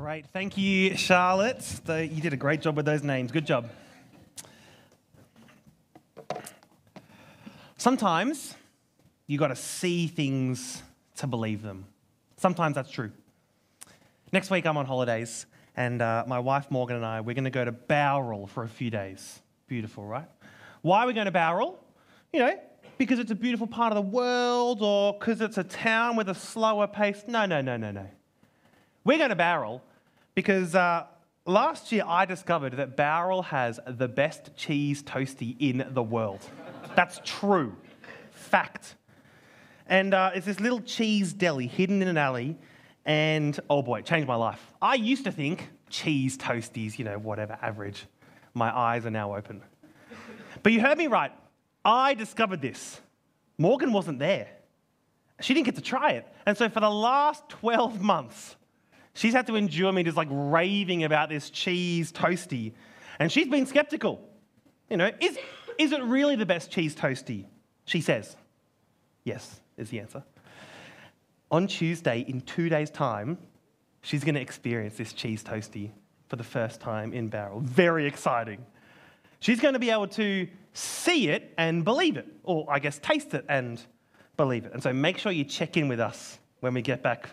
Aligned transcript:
Great. 0.00 0.24
Thank 0.32 0.56
you, 0.56 0.96
Charlotte. 0.96 1.62
You 1.86 2.22
did 2.22 2.32
a 2.32 2.36
great 2.36 2.62
job 2.62 2.74
with 2.74 2.86
those 2.86 3.02
names. 3.02 3.30
Good 3.32 3.44
job. 3.44 3.68
Sometimes 7.76 8.54
you 9.26 9.36
got 9.36 9.48
to 9.48 9.56
see 9.56 10.06
things 10.06 10.82
to 11.16 11.26
believe 11.26 11.60
them. 11.60 11.84
Sometimes 12.38 12.76
that's 12.76 12.90
true. 12.90 13.10
Next 14.32 14.50
week 14.50 14.64
I'm 14.64 14.78
on 14.78 14.86
holidays, 14.86 15.44
and 15.76 16.00
uh, 16.00 16.24
my 16.26 16.38
wife 16.38 16.70
Morgan 16.70 16.96
and 16.96 17.04
I 17.04 17.20
we're 17.20 17.34
going 17.34 17.44
to 17.44 17.50
go 17.50 17.66
to 17.66 17.72
Bowral 17.72 18.46
for 18.46 18.62
a 18.62 18.68
few 18.68 18.88
days. 18.88 19.40
Beautiful, 19.66 20.06
right? 20.06 20.28
Why 20.80 21.04
are 21.04 21.08
we 21.08 21.12
going 21.12 21.26
to 21.26 21.30
Bowral? 21.30 21.78
You 22.32 22.40
know, 22.40 22.58
because 22.96 23.18
it's 23.18 23.32
a 23.32 23.36
beautiful 23.36 23.66
part 23.66 23.92
of 23.92 23.96
the 23.96 24.10
world, 24.10 24.80
or 24.80 25.12
because 25.12 25.42
it's 25.42 25.58
a 25.58 25.64
town 25.64 26.16
with 26.16 26.30
a 26.30 26.34
slower 26.34 26.86
pace. 26.86 27.22
No, 27.28 27.44
no, 27.44 27.60
no, 27.60 27.76
no, 27.76 27.90
no. 27.90 28.06
We're 29.04 29.18
going 29.18 29.28
to 29.28 29.36
Bowral 29.36 29.82
because 30.34 30.74
uh, 30.74 31.06
last 31.46 31.92
year 31.92 32.04
I 32.06 32.24
discovered 32.24 32.74
that 32.74 32.96
Bowral 32.96 33.42
has 33.42 33.80
the 33.86 34.08
best 34.08 34.54
cheese 34.56 35.02
toasty 35.02 35.56
in 35.58 35.86
the 35.92 36.02
world. 36.02 36.40
That's 36.94 37.20
true. 37.24 37.76
Fact. 38.30 38.96
And 39.86 40.14
uh, 40.14 40.30
it's 40.34 40.46
this 40.46 40.60
little 40.60 40.80
cheese 40.80 41.32
deli 41.32 41.66
hidden 41.66 42.02
in 42.02 42.08
an 42.08 42.16
alley. 42.16 42.56
And 43.04 43.58
oh 43.68 43.82
boy, 43.82 44.00
it 44.00 44.06
changed 44.06 44.28
my 44.28 44.36
life. 44.36 44.64
I 44.80 44.94
used 44.94 45.24
to 45.24 45.32
think 45.32 45.68
cheese 45.88 46.38
toasties, 46.38 46.98
you 46.98 47.04
know, 47.04 47.18
whatever, 47.18 47.58
average. 47.60 48.06
My 48.54 48.76
eyes 48.76 49.06
are 49.06 49.10
now 49.10 49.34
open. 49.34 49.62
But 50.62 50.72
you 50.72 50.80
heard 50.80 50.98
me 50.98 51.06
right. 51.06 51.32
I 51.84 52.14
discovered 52.14 52.60
this. 52.60 53.00
Morgan 53.58 53.92
wasn't 53.92 54.18
there. 54.18 54.48
She 55.40 55.54
didn't 55.54 55.66
get 55.66 55.76
to 55.76 55.82
try 55.82 56.12
it. 56.12 56.26
And 56.46 56.56
so 56.56 56.68
for 56.68 56.80
the 56.80 56.90
last 56.90 57.48
12 57.48 58.00
months, 58.00 58.56
she's 59.14 59.32
had 59.32 59.46
to 59.48 59.56
endure 59.56 59.92
me 59.92 60.02
just 60.02 60.16
like 60.16 60.28
raving 60.30 61.04
about 61.04 61.28
this 61.28 61.50
cheese 61.50 62.12
toasty. 62.12 62.72
And 63.18 63.30
she's 63.30 63.48
been 63.48 63.66
skeptical. 63.66 64.20
You 64.88 64.96
know, 64.96 65.10
is, 65.20 65.38
is 65.78 65.92
it 65.92 66.02
really 66.02 66.36
the 66.36 66.46
best 66.46 66.70
cheese 66.70 66.94
toasty? 66.94 67.46
She 67.84 68.00
says. 68.00 68.36
Yes, 69.24 69.60
is 69.76 69.90
the 69.90 70.00
answer. 70.00 70.22
On 71.50 71.66
Tuesday, 71.66 72.24
in 72.26 72.40
two 72.40 72.68
days' 72.68 72.90
time, 72.90 73.38
she's 74.02 74.24
going 74.24 74.36
to 74.36 74.40
experience 74.40 74.96
this 74.96 75.12
cheese 75.12 75.42
toasty 75.42 75.90
for 76.28 76.36
the 76.36 76.44
first 76.44 76.80
time 76.80 77.12
in 77.12 77.28
Bowral. 77.28 77.60
Very 77.60 78.06
exciting. 78.06 78.64
She's 79.40 79.60
going 79.60 79.74
to 79.74 79.80
be 79.80 79.90
able 79.90 80.08
to 80.08 80.46
see 80.72 81.28
it 81.28 81.52
and 81.58 81.84
believe 81.84 82.16
it, 82.16 82.28
or 82.44 82.66
I 82.68 82.78
guess 82.78 82.98
taste 82.98 83.34
it 83.34 83.44
and 83.48 83.80
believe 84.36 84.64
it. 84.64 84.72
And 84.72 84.82
so 84.82 84.92
make 84.92 85.18
sure 85.18 85.32
you 85.32 85.44
check 85.44 85.76
in 85.76 85.88
with 85.88 85.98
us 86.00 86.38
when 86.60 86.72
we 86.72 86.82
get 86.82 87.02
back 87.02 87.30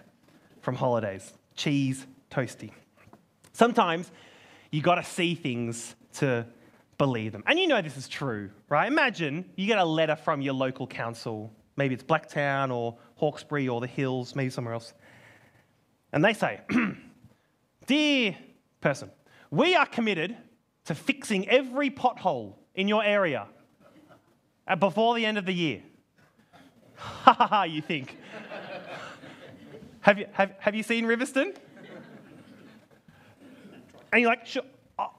from 0.62 0.76
holidays. 0.76 1.34
Cheese 1.58 2.08
toasty. 2.32 2.72
Sometimes 3.52 4.10
you 4.72 4.82
got 4.82 4.96
to 4.96 5.04
see 5.04 5.36
things 5.36 5.96
to 6.14 6.46
believe 6.98 7.32
them. 7.32 7.44
And 7.46 7.60
you 7.60 7.68
know 7.68 7.82
this 7.82 7.98
is 7.98 8.08
true, 8.08 8.50
right? 8.70 8.88
Imagine 8.88 9.46
you 9.56 9.68
get 9.68 9.78
a 9.78 9.86
letter 9.86 10.16
from 10.16 10.42
your 10.42 10.54
local 10.54 10.88
council. 10.88 11.52
Maybe 11.76 11.94
it's 11.94 12.04
Blacktown 12.04 12.74
or 12.74 12.98
Hawkesbury 13.16 13.68
or 13.68 13.82
the 13.82 13.88
Hills, 13.88 14.36
maybe 14.36 14.50
somewhere 14.50 14.74
else. 14.74 14.94
And 16.14 16.24
they 16.24 16.34
say, 16.34 16.62
Dear 17.86 18.36
person, 18.82 19.12
we 19.52 19.76
are 19.76 19.86
committed 19.86 20.36
to 20.86 20.96
fixing 20.96 21.48
every 21.50 21.90
pothole 21.90 22.56
in 22.76 22.88
your 22.88 23.04
area 23.04 23.48
before 24.80 25.16
the 25.16 25.26
end 25.26 25.38
of 25.38 25.46
the 25.46 25.54
year. 25.54 25.82
Ha 27.00 27.32
ha 27.32 27.48
ha, 27.48 27.64
you 27.64 27.82
think. 27.82 28.18
Have, 30.08 30.20
you, 30.20 30.26
have, 30.32 30.54
have 30.60 30.74
you 30.74 30.84
seen 30.84 31.04
Riverstone? 31.04 31.54
And 34.14 34.22
you're 34.22 34.30
like, 34.30 34.46
sure, 34.46 34.64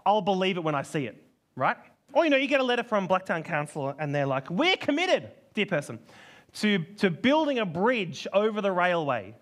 I'll 0.06 0.22
believe 0.22 0.56
it 0.56 0.64
when 0.64 0.74
I 0.74 0.80
see 0.80 1.04
it, 1.04 1.22
right? 1.56 1.76
Or, 2.14 2.24
you 2.24 2.30
know, 2.30 2.38
you 2.38 2.48
get 2.48 2.60
a 2.60 2.64
letter 2.64 2.82
from 2.82 3.06
Blacktown 3.06 3.44
Council 3.44 3.94
and 3.98 4.14
they're 4.14 4.24
like, 4.24 4.48
we're 4.48 4.78
committed, 4.78 5.28
dear 5.52 5.66
person, 5.66 5.98
to, 6.54 6.78
to 6.96 7.10
building 7.10 7.58
a 7.58 7.66
bridge 7.66 8.26
over 8.32 8.62
the 8.62 8.72
railway, 8.72 9.34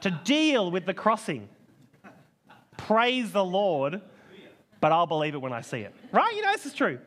to 0.00 0.10
deal 0.24 0.68
with 0.72 0.84
the 0.84 0.94
crossing. 0.94 1.48
Praise 2.76 3.30
the 3.30 3.44
Lord, 3.44 4.02
but 4.80 4.90
I'll 4.90 5.06
believe 5.06 5.34
it 5.34 5.40
when 5.40 5.52
I 5.52 5.60
see 5.60 5.82
it. 5.82 5.94
Right? 6.10 6.34
You 6.34 6.42
know, 6.42 6.50
this 6.50 6.66
is 6.66 6.74
true. 6.74 6.98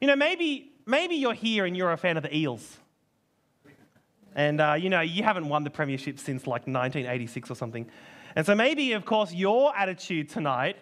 You 0.00 0.08
know, 0.08 0.16
maybe, 0.16 0.72
maybe 0.84 1.14
you're 1.14 1.32
here 1.32 1.64
and 1.64 1.76
you're 1.76 1.92
a 1.92 1.96
fan 1.96 2.16
of 2.16 2.24
the 2.24 2.36
Eels. 2.36 2.76
And, 4.36 4.60
uh, 4.60 4.74
you 4.74 4.90
know, 4.90 5.00
you 5.00 5.22
haven't 5.22 5.48
won 5.48 5.64
the 5.64 5.70
premiership 5.70 6.18
since 6.18 6.46
like 6.46 6.66
1986 6.66 7.50
or 7.50 7.54
something. 7.56 7.90
And 8.36 8.44
so 8.44 8.54
maybe, 8.54 8.92
of 8.92 9.06
course, 9.06 9.32
your 9.32 9.74
attitude 9.74 10.28
tonight 10.28 10.76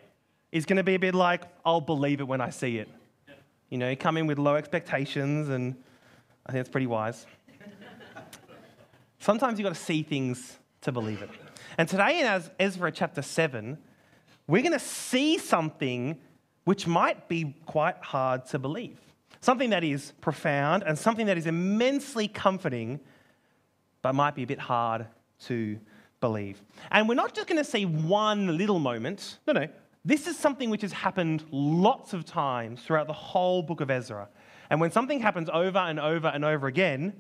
is 0.51 0.67
going 0.67 0.77
to 0.77 0.83
be 0.83 0.97
a 0.97 0.99
bit 0.99 1.15
like, 1.15 1.43
I'll 1.65 1.81
believe 1.81 2.21
it 2.21 2.25
when 2.25 2.41
I 2.41 2.51
see 2.51 2.79
it. 2.79 2.89
You 3.71 3.79
know, 3.79 3.89
you 3.89 3.97
come 3.97 4.17
in 4.17 4.27
with 4.27 4.39
low 4.39 4.57
expectations, 4.57 5.49
and 5.49 5.77
I 6.45 6.53
think 6.53 6.63
it's 6.63 6.69
pretty 6.69 6.89
wise. 6.89 7.27
Sometimes 9.21 9.59
you've 9.59 9.65
got 9.65 9.75
to 9.75 9.81
see 9.81 10.03
things 10.03 10.59
to 10.81 10.91
believe 10.91 11.23
it. 11.23 11.31
And 11.79 11.89
today 11.89 12.21
in 12.21 12.43
Ezra 12.59 12.91
chapter 12.91 13.23
7, 13.23 13.79
we're 14.49 14.63
going 14.63 14.73
to 14.73 14.79
see 14.81 15.39
something 15.39 16.19
which 16.65 16.89
might 16.89 17.29
be 17.29 17.55
quite 17.67 17.99
hard 17.99 18.47
to 18.47 18.59
believe. 18.59 18.99
Something 19.41 19.71
that 19.71 19.85
is 19.85 20.13
profound 20.21 20.83
and 20.83 20.99
something 20.99 21.27
that 21.27 21.39
is 21.39 21.47
immensely 21.47 22.27
comforting, 22.27 22.99
but 24.05 24.15
might 24.15 24.35
be 24.35 24.43
a 24.43 24.47
bit 24.47 24.59
hard 24.59 25.07
to 25.47 25.79
believe. 26.21 26.63
And 26.91 27.09
we're 27.09 27.15
not 27.15 27.35
just 27.35 27.49
going 27.49 27.57
to 27.57 27.69
see 27.69 27.87
one 27.87 28.59
little 28.59 28.79
moment. 28.79 29.39
No, 29.47 29.55
no. 29.55 29.67
This 30.05 30.27
is 30.27 30.39
something 30.39 30.69
which 30.69 30.83
has 30.83 30.93
happened 30.93 31.43
lots 31.51 32.13
of 32.13 32.27
times 32.27 32.83
throughout 32.83 33.07
the 33.07 33.15
whole 33.15 33.63
book 33.63 33.81
of 33.81 33.91
Ezra. 33.91 34.29
And 34.69 34.79
when 34.79 34.91
something 34.91 35.21
happens 35.21 35.49
over 35.51 35.79
and 35.79 35.99
over 35.99 36.29
and 36.29 36.45
over 36.45 36.67
again, 36.67 37.15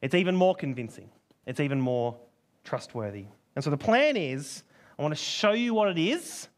it's 0.00 0.14
even 0.14 0.34
more 0.34 0.54
convincing. 0.54 1.10
It's 1.44 1.60
even 1.60 1.78
more 1.78 2.16
trustworthy. 2.64 3.26
And 3.54 3.62
so 3.62 3.68
the 3.68 3.76
plan 3.76 4.16
is 4.16 4.62
I 4.98 5.02
want 5.02 5.12
to 5.12 5.22
show 5.22 5.52
you 5.52 5.74
what 5.74 5.90
it 5.90 5.98
is, 5.98 6.48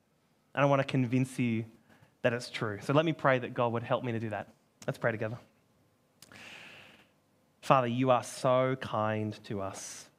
and 0.55 0.63
I 0.63 0.67
want 0.67 0.83
to 0.83 0.87
convince 0.87 1.37
you 1.41 1.65
that 2.23 2.33
it's 2.33 2.49
true. 2.49 2.79
So 2.81 2.93
let 2.93 3.05
me 3.05 3.13
pray 3.13 3.41
that 3.41 3.55
God 3.55 3.73
would 3.73 3.83
help 3.83 4.05
me 4.05 4.13
to 4.13 4.21
do 4.21 4.31
that. 4.31 4.51
Let's 4.87 4.99
pray 4.99 5.11
together. 5.11 5.39
Father, 7.65 7.87
you 7.87 8.11
are 8.11 8.23
so 8.23 8.77
kind 8.79 9.43
to 9.45 9.63
us. 9.63 10.11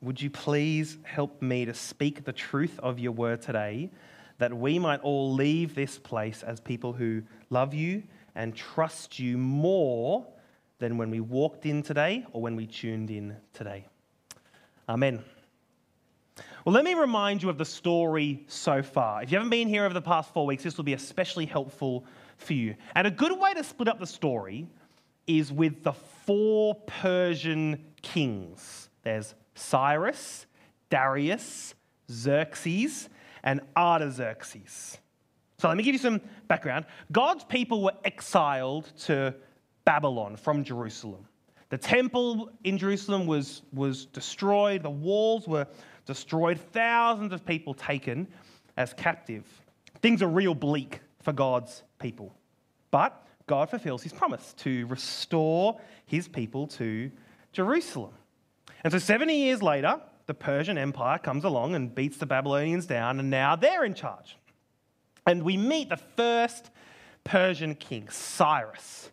Would 0.00 0.22
you 0.22 0.30
please 0.30 0.96
help 1.02 1.42
me 1.42 1.66
to 1.66 1.74
speak 1.74 2.24
the 2.24 2.32
truth 2.32 2.80
of 2.82 2.98
your 2.98 3.12
word 3.12 3.42
today, 3.42 3.90
that 4.38 4.56
we 4.56 4.78
might 4.78 5.00
all 5.00 5.34
leave 5.34 5.74
this 5.74 5.98
place 5.98 6.42
as 6.42 6.60
people 6.60 6.94
who 6.94 7.22
love 7.50 7.74
you 7.74 8.04
and 8.34 8.56
trust 8.56 9.18
you 9.18 9.36
more 9.36 10.26
than 10.78 10.96
when 10.96 11.10
we 11.10 11.20
walked 11.20 11.66
in 11.66 11.82
today 11.82 12.24
or 12.32 12.40
when 12.40 12.56
we 12.56 12.66
tuned 12.66 13.10
in 13.10 13.36
today. 13.52 13.84
Amen. 14.88 15.22
Well, 16.64 16.72
let 16.72 16.84
me 16.84 16.94
remind 16.94 17.42
you 17.42 17.50
of 17.50 17.58
the 17.58 17.66
story 17.66 18.46
so 18.46 18.82
far. 18.82 19.22
If 19.22 19.30
you 19.30 19.36
haven't 19.36 19.50
been 19.50 19.68
here 19.68 19.84
over 19.84 19.92
the 19.92 20.00
past 20.00 20.32
four 20.32 20.46
weeks, 20.46 20.62
this 20.62 20.78
will 20.78 20.84
be 20.84 20.94
especially 20.94 21.44
helpful 21.44 22.06
for 22.38 22.54
you. 22.54 22.76
And 22.94 23.06
a 23.06 23.10
good 23.10 23.38
way 23.38 23.52
to 23.52 23.62
split 23.62 23.88
up 23.88 24.00
the 24.00 24.06
story 24.06 24.66
is 25.28 25.52
with 25.52 25.84
the 25.84 25.92
four 25.92 26.74
Persian 26.74 27.84
kings 28.02 28.88
there's 29.02 29.34
Cyrus, 29.54 30.46
Darius, 30.90 31.74
Xerxes, 32.10 33.08
and 33.42 33.60
Artaxerxes. 33.76 34.98
So 35.58 35.68
let 35.68 35.76
me 35.76 35.82
give 35.82 35.94
you 35.94 35.98
some 35.98 36.20
background. 36.46 36.84
God's 37.10 37.44
people 37.44 37.82
were 37.82 37.94
exiled 38.04 38.92
to 39.04 39.34
Babylon 39.84 40.36
from 40.36 40.62
Jerusalem. 40.62 41.26
The 41.70 41.78
temple 41.78 42.50
in 42.64 42.78
Jerusalem 42.78 43.26
was, 43.26 43.62
was 43.72 44.06
destroyed, 44.06 44.82
the 44.82 44.90
walls 44.90 45.46
were 45.46 45.66
destroyed, 46.06 46.58
thousands 46.58 47.32
of 47.32 47.44
people 47.44 47.74
taken 47.74 48.26
as 48.76 48.92
captive. 48.94 49.44
Things 50.00 50.22
are 50.22 50.28
real 50.28 50.54
bleak 50.54 51.00
for 51.22 51.32
God's 51.32 51.82
people. 51.98 52.34
But 52.90 53.26
God 53.48 53.68
fulfills 53.68 54.04
his 54.04 54.12
promise 54.12 54.54
to 54.58 54.86
restore 54.86 55.80
his 56.06 56.28
people 56.28 56.68
to 56.68 57.10
Jerusalem. 57.52 58.12
And 58.84 58.92
so 58.92 58.98
70 58.98 59.34
years 59.34 59.62
later, 59.62 60.00
the 60.26 60.34
Persian 60.34 60.78
Empire 60.78 61.18
comes 61.18 61.44
along 61.44 61.74
and 61.74 61.92
beats 61.92 62.18
the 62.18 62.26
Babylonians 62.26 62.86
down, 62.86 63.18
and 63.18 63.30
now 63.30 63.56
they're 63.56 63.84
in 63.84 63.94
charge. 63.94 64.36
And 65.26 65.42
we 65.42 65.56
meet 65.56 65.88
the 65.88 65.96
first 65.96 66.70
Persian 67.24 67.74
king, 67.74 68.08
Cyrus. 68.10 69.10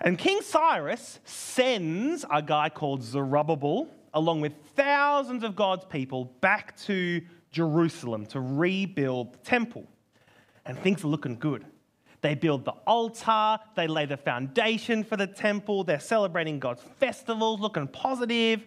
And 0.00 0.18
King 0.18 0.40
Cyrus 0.42 1.20
sends 1.24 2.24
a 2.30 2.42
guy 2.42 2.68
called 2.68 3.02
Zerubbabel, 3.02 3.88
along 4.12 4.40
with 4.40 4.52
thousands 4.74 5.44
of 5.44 5.54
God's 5.54 5.84
people, 5.84 6.26
back 6.40 6.76
to 6.80 7.22
Jerusalem 7.50 8.26
to 8.26 8.40
rebuild 8.40 9.34
the 9.34 9.38
temple. 9.38 9.86
And 10.64 10.78
things 10.78 11.04
are 11.04 11.08
looking 11.08 11.36
good. 11.38 11.64
They 12.26 12.34
build 12.34 12.64
the 12.64 12.72
altar, 12.88 13.56
they 13.76 13.86
lay 13.86 14.04
the 14.04 14.16
foundation 14.16 15.04
for 15.04 15.16
the 15.16 15.28
temple, 15.28 15.84
they're 15.84 16.00
celebrating 16.00 16.58
God's 16.58 16.82
festivals, 16.98 17.60
looking 17.60 17.86
positive. 17.86 18.64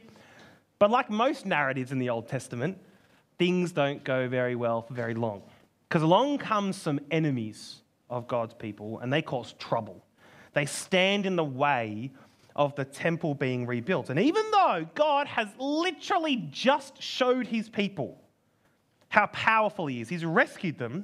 But 0.80 0.90
like 0.90 1.10
most 1.10 1.46
narratives 1.46 1.92
in 1.92 2.00
the 2.00 2.10
Old 2.10 2.30
Testament, 2.30 2.78
things 3.38 3.74
don't 3.74 4.02
go 4.06 4.30
very 4.30 4.56
well 4.56 4.84
for 4.84 4.94
very 4.94 5.14
long. 5.14 5.42
Because 5.90 6.04
along 6.04 6.38
comes 6.38 6.78
some 6.78 7.02
enemies 7.12 7.82
of 8.10 8.30
God's 8.30 8.54
people 8.54 9.00
and 9.00 9.12
they 9.12 9.22
cause 9.22 9.52
trouble. 9.60 10.06
They 10.54 10.66
stand 10.66 11.26
in 11.26 11.36
the 11.36 11.44
way 11.44 12.14
of 12.56 12.76
the 12.76 12.86
temple 12.86 13.36
being 13.36 13.66
rebuilt. 13.66 14.10
And 14.10 14.22
even 14.22 14.50
though 14.52 14.88
God 14.96 15.28
has 15.28 15.50
literally 15.60 16.48
just 16.50 17.04
showed 17.04 17.46
his 17.46 17.68
people 17.68 18.22
how 19.10 19.26
powerful 19.26 19.88
he 19.88 20.00
is, 20.00 20.08
he's 20.08 20.24
rescued 20.24 20.78
them, 20.78 21.04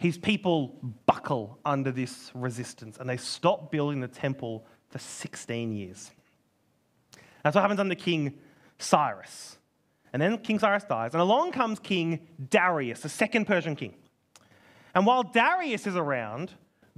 his 0.00 0.16
people 0.16 0.78
buckle 1.20 1.58
under 1.66 1.92
this 1.92 2.30
resistance 2.34 2.96
and 2.98 3.08
they 3.08 3.16
stop 3.16 3.70
building 3.70 4.00
the 4.00 4.08
temple 4.08 4.64
for 4.88 4.98
16 4.98 5.70
years. 5.70 6.10
That's 7.44 7.54
what 7.54 7.60
happens 7.60 7.78
under 7.78 7.94
King 7.94 8.38
Cyrus. 8.78 9.58
And 10.14 10.22
then 10.22 10.38
King 10.38 10.58
Cyrus 10.58 10.84
dies, 10.84 11.12
and 11.12 11.20
along 11.20 11.52
comes 11.52 11.78
King 11.78 12.26
Darius, 12.48 13.00
the 13.00 13.08
second 13.08 13.44
Persian 13.44 13.76
king. 13.76 13.94
And 14.94 15.06
while 15.06 15.22
Darius 15.22 15.86
is 15.86 15.94
around, 15.94 16.52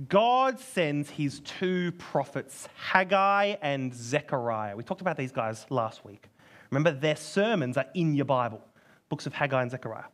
God 0.09 0.59
sends 0.59 1.11
his 1.11 1.41
two 1.41 1.93
prophets, 1.93 2.69
Haggai 2.77 3.57
and 3.61 3.93
Zechariah. 3.93 4.77
We 4.77 4.85
talked 4.85 5.03
about 5.03 5.17
these 5.17 5.33
guys 5.33 5.67
last 5.69 6.05
week. 6.05 6.29
Remember, 6.71 6.93
their 6.93 7.17
sermons 7.17 7.77
are 7.77 7.87
in 7.95 8.15
your 8.15 8.25
Bible, 8.25 8.63
books 9.09 9.27
of 9.27 9.35
Haggai 9.35 9.63
and 9.63 9.71
Zechariah. 9.71 10.05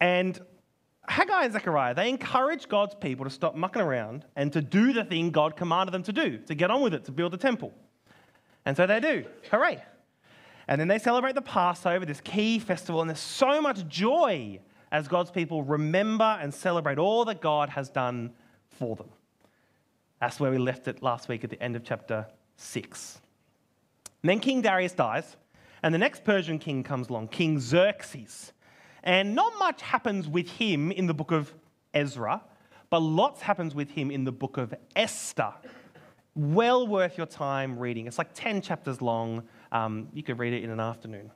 And 0.00 0.40
Haggai 1.08 1.44
and 1.44 1.52
Zechariah, 1.52 1.94
they 1.94 2.08
encourage 2.08 2.68
God's 2.68 2.94
people 2.94 3.24
to 3.24 3.30
stop 3.30 3.54
mucking 3.56 3.82
around 3.82 4.24
and 4.36 4.52
to 4.52 4.60
do 4.60 4.92
the 4.92 5.04
thing 5.04 5.30
God 5.30 5.56
commanded 5.56 5.92
them 5.92 6.02
to 6.04 6.12
do, 6.12 6.38
to 6.38 6.54
get 6.54 6.70
on 6.70 6.82
with 6.82 6.94
it, 6.94 7.04
to 7.06 7.12
build 7.12 7.32
the 7.32 7.38
temple. 7.38 7.72
And 8.64 8.76
so 8.76 8.86
they 8.86 9.00
do. 9.00 9.24
Hooray. 9.50 9.82
And 10.68 10.80
then 10.80 10.88
they 10.88 10.98
celebrate 10.98 11.34
the 11.34 11.42
Passover, 11.42 12.04
this 12.04 12.20
key 12.20 12.58
festival, 12.58 13.00
and 13.00 13.10
there's 13.10 13.18
so 13.18 13.60
much 13.60 13.88
joy 13.88 14.60
as 14.92 15.08
God's 15.08 15.30
people 15.30 15.62
remember 15.62 16.38
and 16.40 16.52
celebrate 16.52 16.98
all 16.98 17.24
that 17.24 17.40
God 17.40 17.70
has 17.70 17.88
done 17.88 18.32
for 18.68 18.94
them. 18.94 19.08
That's 20.20 20.38
where 20.38 20.50
we 20.50 20.58
left 20.58 20.86
it 20.86 21.02
last 21.02 21.28
week 21.28 21.44
at 21.44 21.50
the 21.50 21.60
end 21.62 21.76
of 21.76 21.82
chapter 21.82 22.26
6. 22.56 23.20
And 24.22 24.28
then 24.28 24.38
King 24.40 24.60
Darius 24.60 24.92
dies, 24.92 25.36
and 25.82 25.94
the 25.94 25.98
next 25.98 26.24
Persian 26.24 26.58
king 26.58 26.82
comes 26.82 27.08
along, 27.08 27.28
King 27.28 27.58
Xerxes. 27.58 28.52
And 29.02 29.34
not 29.34 29.52
much 29.58 29.82
happens 29.82 30.28
with 30.28 30.48
him 30.48 30.92
in 30.92 31.06
the 31.06 31.14
book 31.14 31.32
of 31.32 31.52
Ezra, 31.94 32.42
but 32.90 33.00
lots 33.00 33.40
happens 33.40 33.74
with 33.74 33.90
him 33.90 34.10
in 34.10 34.24
the 34.24 34.32
book 34.32 34.56
of 34.56 34.74
Esther. 34.96 35.52
Well 36.34 36.86
worth 36.86 37.16
your 37.16 37.26
time 37.26 37.78
reading. 37.78 38.06
It's 38.06 38.18
like 38.18 38.34
10 38.34 38.62
chapters 38.62 39.00
long. 39.00 39.44
Um, 39.72 40.08
you 40.12 40.22
could 40.22 40.38
read 40.38 40.52
it 40.52 40.62
in 40.62 40.70
an 40.70 40.80
afternoon. 40.80 41.30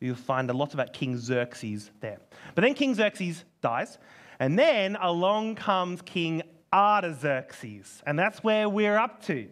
You'll 0.00 0.14
find 0.14 0.48
a 0.48 0.54
lot 0.54 0.72
about 0.72 0.92
King 0.92 1.18
Xerxes 1.18 1.90
there. 2.00 2.18
But 2.54 2.62
then 2.62 2.74
King 2.74 2.94
Xerxes 2.94 3.44
dies, 3.60 3.98
and 4.38 4.58
then 4.58 4.96
along 4.96 5.56
comes 5.56 6.00
King 6.02 6.42
Artaxerxes, 6.72 8.02
and 8.06 8.18
that's 8.18 8.42
where 8.42 8.68
we're 8.68 8.96
up 8.96 9.22
to. 9.24 9.48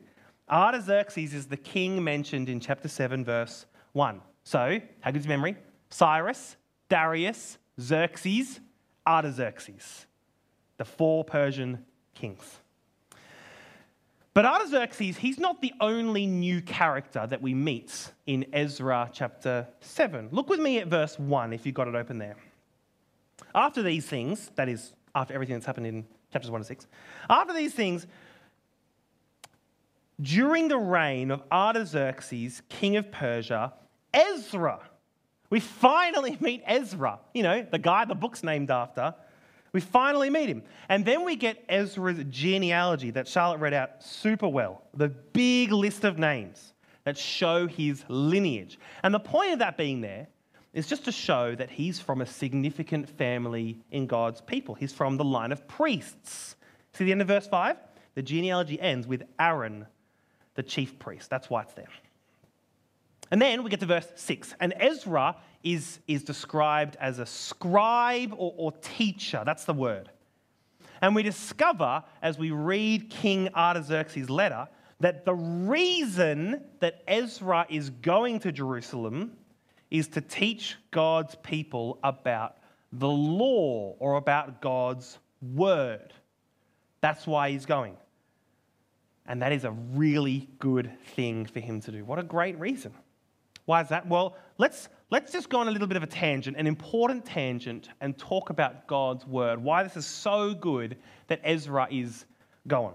Artaxerxes 0.48 1.34
is 1.34 1.46
the 1.46 1.56
king 1.56 2.02
mentioned 2.02 2.48
in 2.48 2.60
chapter 2.60 2.88
7, 2.88 3.24
verse 3.24 3.66
1. 3.92 4.22
So, 4.44 4.80
how 5.00 5.10
good's 5.10 5.28
memory? 5.28 5.56
Cyrus, 5.90 6.56
Darius, 6.88 7.58
Xerxes, 7.80 8.60
Artaxerxes, 9.06 10.06
the 10.76 10.84
four 10.84 11.24
Persian 11.24 11.84
kings. 12.14 12.60
But 14.34 14.44
Artaxerxes, 14.44 15.16
he's 15.16 15.38
not 15.38 15.60
the 15.60 15.72
only 15.80 16.26
new 16.26 16.62
character 16.62 17.26
that 17.26 17.42
we 17.42 17.54
meet 17.54 18.12
in 18.26 18.46
Ezra 18.52 19.10
chapter 19.12 19.66
7. 19.80 20.28
Look 20.30 20.48
with 20.48 20.60
me 20.60 20.78
at 20.78 20.86
verse 20.86 21.18
1 21.18 21.52
if 21.52 21.66
you've 21.66 21.74
got 21.74 21.88
it 21.88 21.94
open 21.94 22.18
there. 22.18 22.36
After 23.54 23.82
these 23.82 24.06
things, 24.06 24.50
that 24.54 24.68
is, 24.68 24.92
after 25.14 25.34
everything 25.34 25.54
that's 25.54 25.66
happened 25.66 25.86
in 25.86 26.06
chapters 26.32 26.50
1 26.50 26.60
to 26.60 26.64
6, 26.64 26.86
after 27.28 27.52
these 27.52 27.74
things, 27.74 28.06
during 30.20 30.68
the 30.68 30.78
reign 30.78 31.30
of 31.30 31.42
Artaxerxes, 31.50 32.62
king 32.68 32.96
of 32.96 33.10
Persia, 33.10 33.72
Ezra, 34.12 34.80
we 35.50 35.60
finally 35.60 36.36
meet 36.40 36.62
Ezra, 36.66 37.20
you 37.34 37.42
know, 37.42 37.66
the 37.70 37.78
guy 37.78 38.04
the 38.04 38.14
book's 38.14 38.42
named 38.42 38.70
after. 38.70 39.14
We 39.72 39.80
finally 39.80 40.30
meet 40.30 40.48
him. 40.48 40.62
And 40.88 41.04
then 41.04 41.24
we 41.24 41.36
get 41.36 41.62
Ezra's 41.68 42.24
genealogy 42.30 43.10
that 43.10 43.28
Charlotte 43.28 43.60
read 43.60 43.74
out 43.74 44.02
super 44.02 44.48
well 44.48 44.82
the 44.94 45.08
big 45.08 45.72
list 45.72 46.04
of 46.04 46.18
names 46.18 46.72
that 47.04 47.18
show 47.18 47.66
his 47.66 48.04
lineage. 48.08 48.78
And 49.02 49.14
the 49.14 49.20
point 49.20 49.52
of 49.52 49.58
that 49.60 49.76
being 49.76 50.00
there 50.00 50.28
is 50.72 50.86
just 50.86 51.04
to 51.06 51.12
show 51.12 51.54
that 51.54 51.70
he's 51.70 51.98
from 51.98 52.20
a 52.20 52.26
significant 52.26 53.08
family 53.08 53.78
in 53.90 54.06
God's 54.06 54.40
people. 54.40 54.74
He's 54.74 54.92
from 54.92 55.16
the 55.16 55.24
line 55.24 55.52
of 55.52 55.66
priests. 55.66 56.56
See 56.92 57.04
the 57.04 57.12
end 57.12 57.22
of 57.22 57.28
verse 57.28 57.46
5? 57.46 57.76
The 58.14 58.22
genealogy 58.22 58.80
ends 58.80 59.06
with 59.06 59.22
Aaron, 59.38 59.86
the 60.54 60.62
chief 60.62 60.98
priest. 60.98 61.30
That's 61.30 61.48
why 61.48 61.62
it's 61.62 61.74
there. 61.74 61.88
And 63.30 63.40
then 63.40 63.62
we 63.62 63.70
get 63.70 63.80
to 63.80 63.86
verse 63.86 64.08
6. 64.14 64.54
And 64.60 64.74
Ezra 64.78 65.36
is, 65.62 66.00
is 66.06 66.22
described 66.22 66.96
as 67.00 67.18
a 67.18 67.26
scribe 67.26 68.32
or, 68.36 68.54
or 68.56 68.72
teacher. 68.72 69.42
That's 69.44 69.64
the 69.64 69.74
word. 69.74 70.10
And 71.00 71.14
we 71.14 71.22
discover 71.22 72.02
as 72.22 72.38
we 72.38 72.50
read 72.50 73.10
King 73.10 73.48
Artaxerxes' 73.54 74.30
letter 74.30 74.68
that 75.00 75.24
the 75.24 75.34
reason 75.34 76.64
that 76.80 77.02
Ezra 77.06 77.66
is 77.68 77.90
going 77.90 78.40
to 78.40 78.50
Jerusalem 78.52 79.32
is 79.90 80.08
to 80.08 80.20
teach 80.20 80.76
God's 80.90 81.34
people 81.36 81.98
about 82.02 82.56
the 82.92 83.08
law 83.08 83.94
or 83.98 84.16
about 84.16 84.60
God's 84.60 85.18
word. 85.40 86.12
That's 87.00 87.26
why 87.26 87.50
he's 87.50 87.66
going. 87.66 87.96
And 89.26 89.42
that 89.42 89.52
is 89.52 89.64
a 89.64 89.70
really 89.70 90.48
good 90.58 90.90
thing 91.14 91.46
for 91.46 91.60
him 91.60 91.80
to 91.82 91.92
do. 91.92 92.04
What 92.04 92.18
a 92.18 92.22
great 92.22 92.58
reason. 92.58 92.92
Why 93.68 93.82
is 93.82 93.90
that? 93.90 94.08
Well, 94.08 94.34
let's, 94.56 94.88
let's 95.10 95.30
just 95.30 95.50
go 95.50 95.58
on 95.58 95.68
a 95.68 95.70
little 95.70 95.86
bit 95.86 95.98
of 95.98 96.02
a 96.02 96.06
tangent, 96.06 96.56
an 96.56 96.66
important 96.66 97.26
tangent, 97.26 97.90
and 98.00 98.16
talk 98.16 98.48
about 98.48 98.86
God's 98.86 99.26
word. 99.26 99.62
Why 99.62 99.82
this 99.82 99.94
is 99.94 100.06
so 100.06 100.54
good 100.54 100.96
that 101.26 101.42
Ezra 101.44 101.86
is 101.90 102.24
going. 102.66 102.94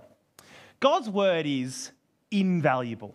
God's 0.80 1.12
word 1.12 1.46
is 1.46 1.92
invaluable. 2.32 3.14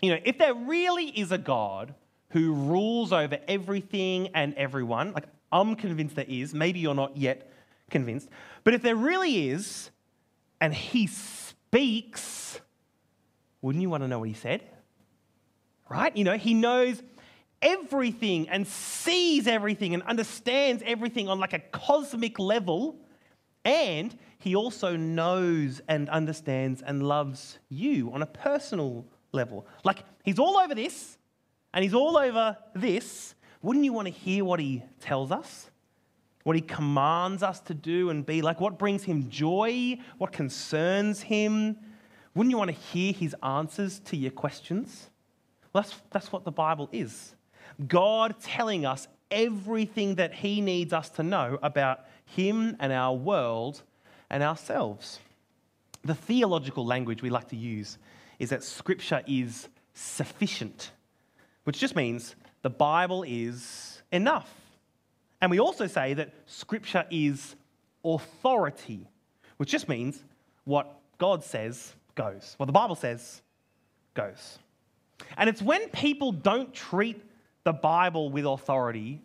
You 0.00 0.12
know, 0.12 0.20
if 0.24 0.38
there 0.38 0.54
really 0.54 1.08
is 1.08 1.32
a 1.32 1.36
God 1.38 1.94
who 2.30 2.54
rules 2.54 3.12
over 3.12 3.38
everything 3.46 4.28
and 4.28 4.54
everyone, 4.54 5.12
like 5.12 5.26
I'm 5.52 5.76
convinced 5.76 6.16
there 6.16 6.24
is, 6.26 6.54
maybe 6.54 6.80
you're 6.80 6.94
not 6.94 7.14
yet 7.14 7.52
convinced, 7.90 8.30
but 8.64 8.72
if 8.72 8.80
there 8.80 8.96
really 8.96 9.50
is, 9.50 9.90
and 10.62 10.72
he 10.72 11.08
speaks, 11.08 12.58
wouldn't 13.60 13.82
you 13.82 13.90
want 13.90 14.02
to 14.02 14.08
know 14.08 14.20
what 14.20 14.28
he 14.28 14.34
said? 14.34 14.62
Right? 15.94 16.16
You 16.16 16.24
know, 16.24 16.36
he 16.36 16.54
knows 16.54 17.02
everything 17.62 18.48
and 18.48 18.66
sees 18.66 19.46
everything 19.46 19.94
and 19.94 20.02
understands 20.02 20.82
everything 20.84 21.28
on 21.28 21.38
like 21.38 21.52
a 21.52 21.60
cosmic 21.60 22.38
level. 22.38 22.96
And 23.64 24.14
he 24.38 24.56
also 24.56 24.96
knows 24.96 25.80
and 25.88 26.08
understands 26.10 26.82
and 26.82 27.02
loves 27.02 27.58
you 27.68 28.12
on 28.12 28.22
a 28.22 28.26
personal 28.26 29.06
level. 29.32 29.66
Like 29.84 30.04
he's 30.24 30.38
all 30.38 30.58
over 30.58 30.74
this 30.74 31.16
and 31.72 31.82
he's 31.82 31.94
all 31.94 32.18
over 32.18 32.56
this. 32.74 33.34
Wouldn't 33.62 33.84
you 33.84 33.92
want 33.92 34.08
to 34.08 34.12
hear 34.12 34.44
what 34.44 34.60
he 34.60 34.82
tells 35.00 35.30
us? 35.30 35.70
What 36.42 36.56
he 36.56 36.62
commands 36.62 37.42
us 37.42 37.60
to 37.60 37.74
do 37.74 38.10
and 38.10 38.26
be 38.26 38.42
like? 38.42 38.60
What 38.60 38.78
brings 38.78 39.04
him 39.04 39.30
joy? 39.30 39.98
What 40.18 40.32
concerns 40.32 41.22
him? 41.22 41.78
Wouldn't 42.34 42.50
you 42.50 42.58
want 42.58 42.70
to 42.70 42.76
hear 42.76 43.14
his 43.14 43.34
answers 43.42 44.00
to 44.00 44.16
your 44.16 44.32
questions? 44.32 45.08
That's, 45.74 45.94
that's 46.10 46.32
what 46.32 46.44
the 46.44 46.52
Bible 46.52 46.88
is 46.92 47.34
God 47.88 48.36
telling 48.40 48.86
us 48.86 49.08
everything 49.30 50.14
that 50.14 50.32
He 50.32 50.60
needs 50.60 50.92
us 50.92 51.10
to 51.10 51.22
know 51.22 51.58
about 51.62 52.06
Him 52.24 52.76
and 52.78 52.92
our 52.92 53.14
world 53.14 53.82
and 54.30 54.42
ourselves. 54.42 55.18
The 56.04 56.14
theological 56.14 56.86
language 56.86 57.20
we 57.20 57.30
like 57.30 57.48
to 57.48 57.56
use 57.56 57.98
is 58.38 58.50
that 58.50 58.62
Scripture 58.62 59.22
is 59.26 59.68
sufficient, 59.94 60.92
which 61.64 61.78
just 61.78 61.96
means 61.96 62.36
the 62.62 62.70
Bible 62.70 63.24
is 63.26 64.02
enough. 64.12 64.52
And 65.40 65.50
we 65.50 65.58
also 65.58 65.86
say 65.86 66.14
that 66.14 66.32
Scripture 66.46 67.04
is 67.10 67.56
authority, 68.04 69.08
which 69.56 69.70
just 69.70 69.88
means 69.88 70.22
what 70.64 71.00
God 71.18 71.42
says 71.42 71.94
goes. 72.14 72.54
What 72.58 72.66
the 72.66 72.72
Bible 72.72 72.94
says 72.94 73.42
goes. 74.14 74.58
And 75.36 75.48
it's 75.48 75.62
when 75.62 75.88
people 75.90 76.32
don't 76.32 76.72
treat 76.72 77.22
the 77.64 77.72
Bible 77.72 78.30
with 78.30 78.44
authority, 78.44 79.20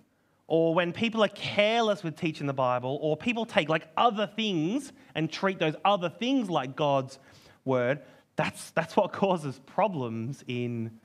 or 0.48 0.74
when 0.74 0.94
people 0.94 1.24
are 1.24 1.30
careless 1.30 2.04
with 2.04 2.16
teaching 2.16 2.48
the 2.48 2.54
Bible, 2.54 2.98
or 3.02 3.16
people 3.16 3.46
take 3.46 3.70
like 3.70 3.88
other 3.96 4.28
things 4.28 4.92
and 5.14 5.32
treat 5.32 5.60
those 5.60 5.76
other 5.86 6.10
things 6.10 6.50
like 6.50 6.76
God's 6.76 7.20
word, 7.66 8.00
that's, 8.36 8.72
that's 8.72 8.96
what 8.96 9.12
causes 9.14 9.60
problems 9.66 10.44
in 10.48 11.00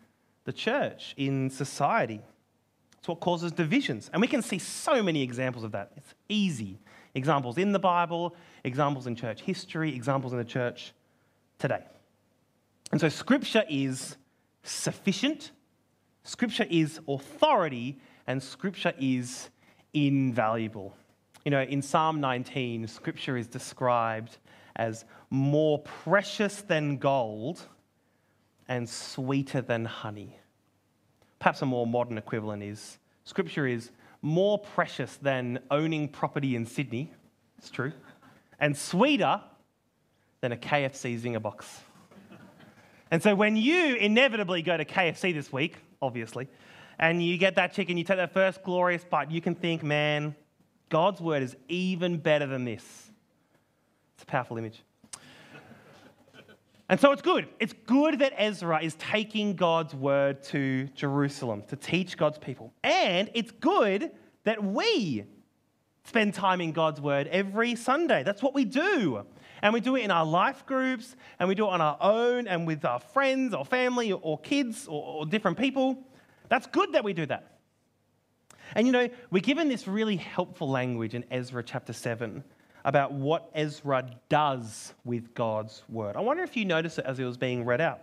the 0.45 0.53
church, 0.53 1.15
in 1.17 1.51
society. 1.51 2.21
It's 2.99 3.09
what 3.09 3.21
causes 3.21 3.53
divisions. 3.53 4.09
And 4.13 4.23
we 4.23 4.29
can 4.29 4.41
see 4.41 4.59
so 4.59 5.03
many 5.03 5.23
examples 5.23 5.63
of 5.63 5.73
that. 5.73 5.93
It's 5.97 6.15
easy. 6.29 6.79
Examples 7.15 7.59
in 7.59 7.73
the 7.73 7.79
Bible, 7.79 8.35
examples 8.65 9.07
in 9.07 9.15
church 9.15 9.43
history, 9.43 9.95
examples 9.95 10.33
in 10.33 10.39
the 10.39 10.45
church 10.45 10.95
today. 11.59 11.85
And 12.93 13.01
so 13.01 13.09
Scripture 13.09 13.65
is 13.69 14.17
sufficient, 14.65 15.53
Scripture 16.25 16.67
is 16.69 17.01
authority, 17.07 18.01
and 18.27 18.43
Scripture 18.43 18.93
is 18.99 19.51
invaluable. 19.93 20.97
You 21.45 21.51
know, 21.51 21.63
in 21.63 21.83
Psalm 21.83 22.21
19, 22.21 22.89
Scripture 22.89 23.37
is 23.37 23.47
described 23.47 24.39
as 24.77 25.05
more 25.31 25.79
precious 25.79 26.63
than 26.63 26.97
gold 26.97 27.61
and 28.67 28.89
sweeter 28.89 29.61
than 29.61 29.85
honey. 29.85 30.39
Perhaps 31.39 31.63
a 31.63 31.67
more 31.67 31.87
modern 31.87 32.17
equivalent 32.17 32.63
is 32.63 32.99
Scripture 33.25 33.67
is 33.67 33.91
more 34.23 34.59
precious 34.59 35.17
than 35.17 35.59
owning 35.71 36.09
property 36.09 36.57
in 36.57 36.67
Sydney. 36.67 37.13
It's 37.59 37.71
true. 37.71 37.93
And 38.59 38.77
sweeter 38.77 39.41
than 40.41 40.53
a 40.53 40.57
KFC 40.57 41.21
zinger 41.21 41.41
box. 41.41 41.81
And 43.15 43.23
so 43.23 43.33
when 43.33 43.55
you 43.55 43.95
inevitably 43.95 44.61
go 44.63 44.77
to 44.77 44.85
KFC 44.85 45.33
this 45.33 45.53
week, 45.53 45.77
obviously, 46.03 46.49
and 46.99 47.23
you 47.23 47.39
get 47.39 47.55
that 47.55 47.73
chicken, 47.73 47.97
you 47.97 48.03
take 48.03 48.17
that 48.17 48.33
first 48.33 48.65
glorious 48.65 49.05
bite, 49.05 49.31
you 49.31 49.41
can 49.41 49.55
think, 49.55 49.85
man, 49.85 50.35
God's 50.89 51.21
word 51.21 51.45
is 51.45 51.55
even 51.69 52.17
better 52.17 52.45
than 52.45 52.65
this. 52.65 52.83
It's 54.15 54.25
a 54.25 54.27
powerful 54.27 54.59
image. 54.59 54.83
And 56.89 56.99
so 56.99 57.13
it's 57.13 57.23
good. 57.23 57.47
It's 57.61 57.73
good 57.87 58.19
that 58.19 58.33
Ezra 58.37 58.83
is 58.83 58.97
taking 58.97 59.55
God's 59.55 59.95
word 59.95 60.43
to 60.47 60.89
Jerusalem 60.97 61.63
to 61.69 61.77
teach 61.77 62.17
God's 62.17 62.39
people. 62.39 62.73
And 62.83 63.31
it's 63.33 63.53
good 63.53 64.11
that 64.43 64.61
we 64.61 65.23
spend 66.03 66.35
time 66.35 66.61
in 66.61 66.73
God's 66.73 67.01
word 67.01 67.29
every 67.29 67.77
Sunday. 67.77 68.25
That's 68.25 68.43
what 68.43 68.55
we 68.55 68.65
do. 68.65 69.25
And 69.65 69.73
we 69.73 69.81
do 69.81 69.97
it 69.97 70.03
in 70.03 70.11
our 70.11 70.27
life 70.27 70.67
groups, 70.67 71.17
and 71.39 71.49
we 71.49 71.55
do 71.55 71.65
it 71.65 71.71
on 71.71 71.81
our 71.81 71.97
own 71.99 72.47
and 72.47 72.67
with 72.67 72.85
our 72.85 73.01
friends 73.01 73.55
or 73.55 73.65
family 73.65 74.13
or 74.13 74.39
kids 74.39 74.87
or, 74.87 75.03
or 75.03 75.27
different 75.27 75.57
people. 75.57 76.05
That's 76.51 76.67
good 76.67 76.93
that 76.93 77.03
we 77.03 77.15
do 77.15 77.25
that. 77.25 77.57
And 78.75 78.87
you 78.87 78.93
know, 78.93 79.09
we're 79.31 79.41
given 79.41 79.71
this 79.71 79.89
really 79.89 80.17
helpful 80.17 80.69
language 80.69 81.15
in 81.15 81.25
Ezra 81.31 81.63
chapter 81.63 81.95
7 81.95 82.45
about 82.85 83.15
what 83.15 83.51
Ezra 83.55 84.05
does 84.29 84.93
with 85.03 85.33
God's 85.33 85.83
word. 85.89 86.17
I 86.17 86.21
wonder 86.21 86.43
if 86.43 86.59
you 86.59 86.67
notice 86.67 86.99
it 86.99 87.07
as 87.07 87.19
it 87.19 87.25
was 87.25 87.39
being 87.39 87.65
read 87.65 87.81
out. 87.81 88.01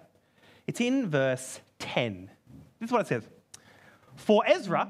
It's 0.66 0.82
in 0.82 1.12
verse 1.12 1.60
10. 1.78 2.28
This 2.80 2.88
is 2.88 2.92
what 2.92 3.02
it 3.02 3.08
says 3.08 3.28
For 4.16 4.44
Ezra 4.48 4.90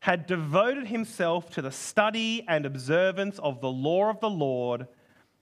had 0.00 0.26
devoted 0.26 0.88
himself 0.88 1.48
to 1.50 1.62
the 1.62 1.70
study 1.70 2.44
and 2.48 2.66
observance 2.66 3.38
of 3.38 3.60
the 3.60 3.70
law 3.70 4.10
of 4.10 4.18
the 4.18 4.30
Lord 4.30 4.88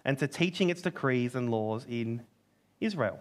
and 0.07 0.17
to 0.21 0.29
teaching 0.29 0.71
its 0.71 0.81
decrees 0.81 1.35
and 1.35 1.51
laws 1.51 1.85
in 1.87 2.23
Israel. 2.81 3.19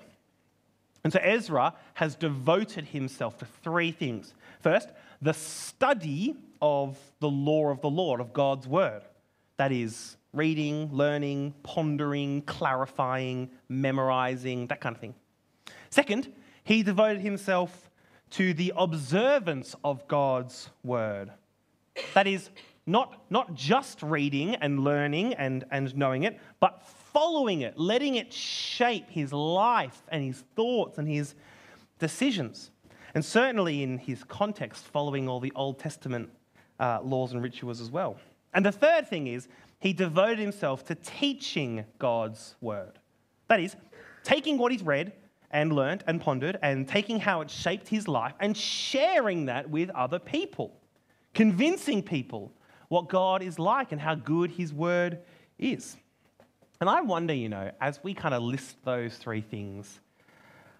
And 1.03 1.11
so 1.11 1.19
Ezra 1.19 1.73
has 1.95 2.15
devoted 2.15 2.85
himself 2.85 3.37
to 3.39 3.45
three 3.63 3.91
things. 3.91 4.33
First, 4.61 4.89
the 5.21 5.33
study 5.33 6.35
of 6.61 6.97
the 7.19 7.29
law 7.29 7.69
of 7.69 7.81
the 7.81 7.89
Lord, 7.89 8.21
of 8.21 8.33
God's 8.33 8.67
word. 8.67 9.01
That 9.57 9.71
is, 9.71 10.15
reading, 10.31 10.89
learning, 10.93 11.55
pondering, 11.63 12.43
clarifying, 12.43 13.49
memorizing, 13.67 14.67
that 14.67 14.79
kind 14.79 14.95
of 14.95 15.01
thing. 15.01 15.15
Second, 15.89 16.31
he 16.63 16.83
devoted 16.83 17.21
himself 17.21 17.89
to 18.31 18.53
the 18.53 18.73
observance 18.75 19.75
of 19.83 20.07
God's 20.07 20.69
word. 20.83 21.31
That 22.13 22.27
is, 22.27 22.49
not, 22.87 23.23
not 23.29 23.53
just 23.55 24.01
reading 24.03 24.55
and 24.55 24.79
learning 24.79 25.33
and, 25.33 25.63
and 25.71 25.95
knowing 25.95 26.23
it, 26.23 26.39
but 26.59 26.83
following 27.13 27.61
it, 27.61 27.77
letting 27.77 28.15
it 28.15 28.31
shape 28.31 29.09
his 29.09 29.33
life 29.33 30.03
and 30.09 30.23
his 30.23 30.43
thoughts 30.55 30.97
and 30.97 31.07
his 31.07 31.35
decisions. 31.99 32.71
And 33.13 33.23
certainly 33.23 33.81
in 33.81 33.97
his 33.97 34.23
context, 34.23 34.85
following 34.85 35.27
all 35.27 35.39
the 35.39 35.53
Old 35.55 35.79
Testament 35.79 36.29
uh, 36.79 36.99
laws 37.01 37.31
and 37.31 37.41
rituals 37.41 37.81
as 37.81 37.89
well. 37.89 38.17
And 38.53 38.65
the 38.65 38.71
third 38.71 39.07
thing 39.07 39.27
is, 39.27 39.47
he 39.79 39.93
devoted 39.93 40.39
himself 40.39 40.85
to 40.85 40.95
teaching 40.95 41.85
God's 41.99 42.55
word. 42.61 42.99
That 43.47 43.59
is, 43.59 43.75
taking 44.23 44.57
what 44.57 44.71
he's 44.71 44.83
read 44.83 45.13
and 45.51 45.73
learnt 45.73 46.03
and 46.07 46.19
pondered 46.19 46.57
and 46.61 46.87
taking 46.87 47.19
how 47.19 47.41
it 47.41 47.49
shaped 47.49 47.87
his 47.87 48.07
life 48.07 48.33
and 48.39 48.55
sharing 48.55 49.45
that 49.45 49.69
with 49.69 49.89
other 49.91 50.19
people, 50.19 50.75
convincing 51.33 52.01
people 52.01 52.51
what 52.87 53.09
God 53.09 53.41
is 53.41 53.59
like 53.59 53.91
and 53.91 53.99
how 53.99 54.15
good 54.15 54.51
His 54.51 54.73
Word 54.73 55.19
is. 55.57 55.97
And 56.81 56.89
I 56.89 57.01
wonder, 57.01 57.33
you 57.33 57.49
know, 57.49 57.71
as 57.79 57.99
we 58.03 58.13
kind 58.13 58.33
of 58.33 58.43
list 58.43 58.77
those 58.83 59.15
three 59.15 59.41
things, 59.41 59.99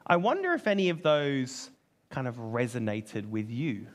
I 0.06 0.18
wonder 0.18 0.54
if 0.54 0.68
any 0.68 0.90
of 0.90 1.02
those 1.02 1.70
kind 2.10 2.28
of 2.28 2.36
resonated 2.38 3.30
with 3.30 3.50
you. 3.50 3.88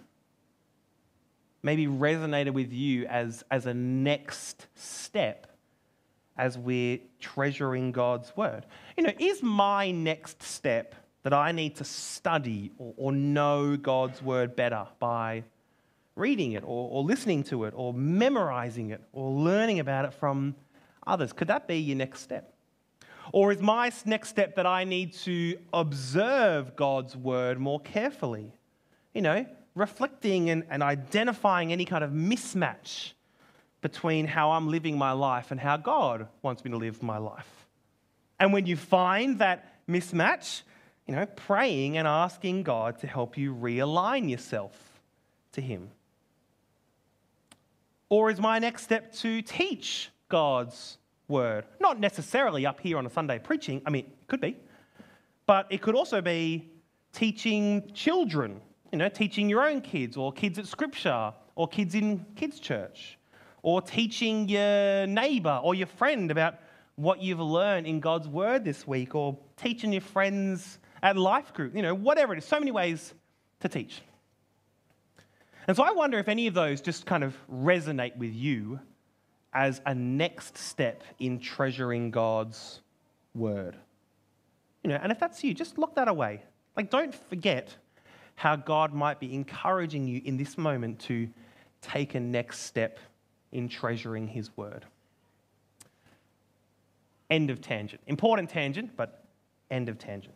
Maybe 1.63 1.87
resonated 1.87 2.53
with 2.53 2.73
you 2.73 3.07
as, 3.07 3.45
as 3.51 3.67
a 3.67 3.75
next 3.75 4.67
step 4.75 5.47
as 6.37 6.57
we're 6.57 6.99
treasuring 7.21 7.93
God's 7.93 8.35
word. 8.35 8.65
You 8.97 9.05
know, 9.05 9.13
is 9.19 9.43
my 9.43 9.91
next 9.91 10.43
step 10.43 10.95
that 11.23 11.35
I 11.35 11.53
need 11.53 11.77
to 11.77 11.85
study 11.85 12.73
or, 12.79 12.95
or 12.97 13.13
know 13.13 13.77
God's 13.77 14.23
word 14.23 14.57
better 14.57 14.87
by 14.99 15.45
reading 16.21 16.53
it 16.53 16.63
or, 16.63 16.89
or 16.91 17.03
listening 17.03 17.43
to 17.45 17.65
it 17.65 17.75
or 17.77 17.93
memorizing 17.93 18.91
it 18.91 19.03
or 19.13 19.33
learning 19.33 19.81
about 19.81 20.05
it 20.05 20.15
from 20.15 20.55
others? 21.07 21.33
Could 21.33 21.49
that 21.49 21.67
be 21.67 21.79
your 21.79 21.97
next 21.97 22.21
step? 22.21 22.55
Or 23.33 23.53
is 23.53 23.61
my 23.61 23.91
next 24.05 24.29
step 24.29 24.57
that 24.57 24.67
I 24.67 24.85
need 24.85 25.15
to 25.25 25.57
observe 25.73 26.77
God's 26.77 27.17
word 27.17 27.59
more 27.59 27.81
carefully? 27.81 28.53
You 29.15 29.23
know, 29.23 29.47
reflecting 29.75 30.51
and, 30.51 30.65
and 30.71 30.83
identifying 30.83 31.73
any 31.73 31.85
kind 31.85 32.05
of 32.05 32.11
mismatch 32.11 33.13
between 33.81 34.27
how 34.27 34.51
I'm 34.53 34.69
living 34.69 34.99
my 34.99 35.13
life 35.13 35.51
and 35.51 35.61
how 35.61 35.77
God 35.77 36.29
wants 36.43 36.65
me 36.65 36.71
to 36.71 36.77
live 36.77 37.03
my 37.03 37.19
life. 37.19 37.67
And 38.39 38.53
when 38.53 38.67
you 38.67 38.77
find 38.77 39.39
that 39.39 39.87
mismatch, 39.89 40.63
you 41.07 41.15
know, 41.15 41.27
praying 41.27 41.97
and 41.97 42.07
asking 42.07 42.63
God 42.63 42.99
to 43.01 43.07
help 43.07 43.37
you 43.37 43.55
realign 43.55 44.31
yourself 44.31 45.01
to 45.53 45.61
Him. 45.61 45.91
Or 48.11 48.29
is 48.29 48.41
my 48.41 48.59
next 48.59 48.83
step 48.83 49.13
to 49.15 49.41
teach 49.41 50.11
God's 50.29 50.99
word? 51.29 51.65
Not 51.81 52.01
necessarily 52.01 52.67
up 52.67 52.81
here 52.81 52.99
on 52.99 53.07
a 53.07 53.11
Sunday 53.11 53.39
preaching, 53.39 53.81
I 53.87 53.91
mean, 53.91 54.05
it 54.05 54.27
could 54.27 54.41
be, 54.41 54.57
but 55.47 55.67
it 55.71 55.81
could 55.81 55.95
also 55.95 56.21
be 56.21 56.73
teaching 57.13 57.89
children, 57.95 58.61
you 58.93 58.99
know, 58.99 59.09
teaching 59.09 59.49
your 59.49 59.63
own 59.63 59.81
kids 59.81 60.17
or 60.17 60.33
kids 60.33 60.59
at 60.59 60.67
scripture 60.67 61.33
or 61.55 61.69
kids 61.69 61.95
in 61.95 62.27
kids' 62.35 62.59
church 62.59 63.17
or 63.63 63.81
teaching 63.81 64.49
your 64.49 65.07
neighbor 65.07 65.61
or 65.63 65.77
your 65.77 65.87
friend 65.87 66.33
about 66.33 66.57
what 66.97 67.23
you've 67.23 67.41
learned 67.41 67.87
in 67.87 68.01
God's 68.01 68.27
word 68.27 68.65
this 68.65 68.87
week 68.89 69.15
or 69.15 69.39
teaching 69.57 69.93
your 69.93 70.03
friends 70.03 70.81
at 71.03 71.17
life 71.17 71.55
group, 71.55 71.77
you 71.77 71.83
know, 71.83 71.95
whatever 71.95 72.35
it 72.35 72.39
is. 72.39 72.45
So 72.45 72.59
many 72.59 72.73
ways 72.73 73.15
to 73.61 73.69
teach. 73.69 74.03
And 75.71 75.77
so 75.77 75.85
I 75.85 75.93
wonder 75.93 76.19
if 76.19 76.27
any 76.27 76.49
of 76.49 76.55
those 76.55 76.81
just 76.81 77.07
kind 77.07 77.23
of 77.23 77.33
resonate 77.49 78.17
with 78.17 78.35
you 78.35 78.81
as 79.53 79.81
a 79.87 79.95
next 79.95 80.59
step 80.59 81.05
in 81.21 81.39
treasuring 81.39 82.11
God's 82.11 82.81
word. 83.37 83.77
You 84.83 84.91
know, 84.91 84.99
and 85.01 85.13
if 85.13 85.21
that's 85.21 85.45
you, 85.45 85.55
just 85.55 85.79
lock 85.79 85.95
that 85.95 86.09
away. 86.09 86.43
Like, 86.77 86.91
don't 86.91 87.15
forget 87.15 87.73
how 88.35 88.57
God 88.57 88.93
might 88.93 89.21
be 89.21 89.33
encouraging 89.33 90.09
you 90.09 90.21
in 90.25 90.37
this 90.37 90.59
moment 90.59 90.99
to 91.03 91.29
take 91.83 92.17
a 92.17 92.21
next 92.21 92.63
step 92.63 92.99
in 93.53 93.69
treasuring 93.69 94.27
His 94.27 94.51
word. 94.57 94.85
End 97.31 97.49
of 97.49 97.61
tangent. 97.61 98.01
Important 98.09 98.51
tangent, 98.51 98.97
but 98.97 99.23
end 99.71 99.89
of 99.89 100.01
tangent. 100.01 100.35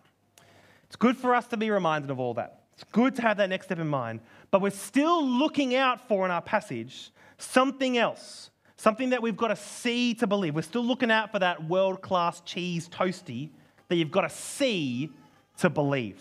It's 0.85 0.95
good 0.95 1.17
for 1.17 1.35
us 1.35 1.49
to 1.49 1.57
be 1.57 1.73
reminded 1.73 2.13
of 2.13 2.21
all 2.21 2.35
that. 2.35 2.61
It's 2.75 2.85
good 2.85 3.15
to 3.17 3.23
have 3.23 3.37
that 3.37 3.49
next 3.49 3.67
step 3.67 3.79
in 3.79 3.87
mind, 3.87 4.21
but 4.51 4.61
we're 4.61 4.71
still 4.71 5.25
looking 5.25 5.75
out 5.75 6.09
for 6.09 6.25
in 6.25 6.31
our 6.31 6.43
passage 6.43 7.13
something 7.39 7.99
else, 7.99 8.51
something 8.77 9.11
that 9.11 9.23
we've 9.23 9.37
got 9.37 9.49
to 9.49 9.57
see 9.57 10.15
to 10.15 10.27
believe. 10.27 10.55
We're 10.55 10.63
still 10.63 10.85
looking 10.85 11.11
out 11.11 11.31
for 11.31 11.39
that 11.39 11.65
world 11.69 12.03
class 12.03 12.41
cheese 12.41 12.89
toasty 12.89 13.51
that 13.89 13.97
you've 13.97 14.11
got 14.11 14.23
to 14.23 14.31
see 14.31 15.11
to 15.59 15.71
believe. 15.71 16.21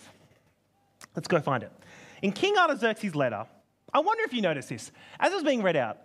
Let's 1.16 1.28
go 1.28 1.40
find 1.40 1.64
it. 1.64 1.72
In 2.22 2.32
King 2.32 2.56
Artaxerxes' 2.58 3.16
letter, 3.16 3.46
I 3.92 4.00
wonder 4.00 4.24
if 4.24 4.34
you 4.34 4.42
noticed 4.42 4.70
this. 4.70 4.92
As 5.20 5.32
it 5.32 5.36
was 5.36 5.44
being 5.44 5.64
read 5.64 5.76
out, 5.76 5.98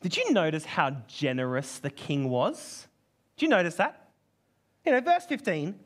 did 0.00 0.16
you 0.16 0.32
notice 0.32 0.64
how 0.64 0.96
generous 1.06 1.78
the 1.78 1.90
king 1.90 2.30
was? 2.30 2.86
Did 3.36 3.44
you 3.44 3.48
notice 3.48 3.74
that? 3.76 4.10
You 4.84 4.92
know, 4.92 5.00
verse 5.00 5.26
15 5.26 5.80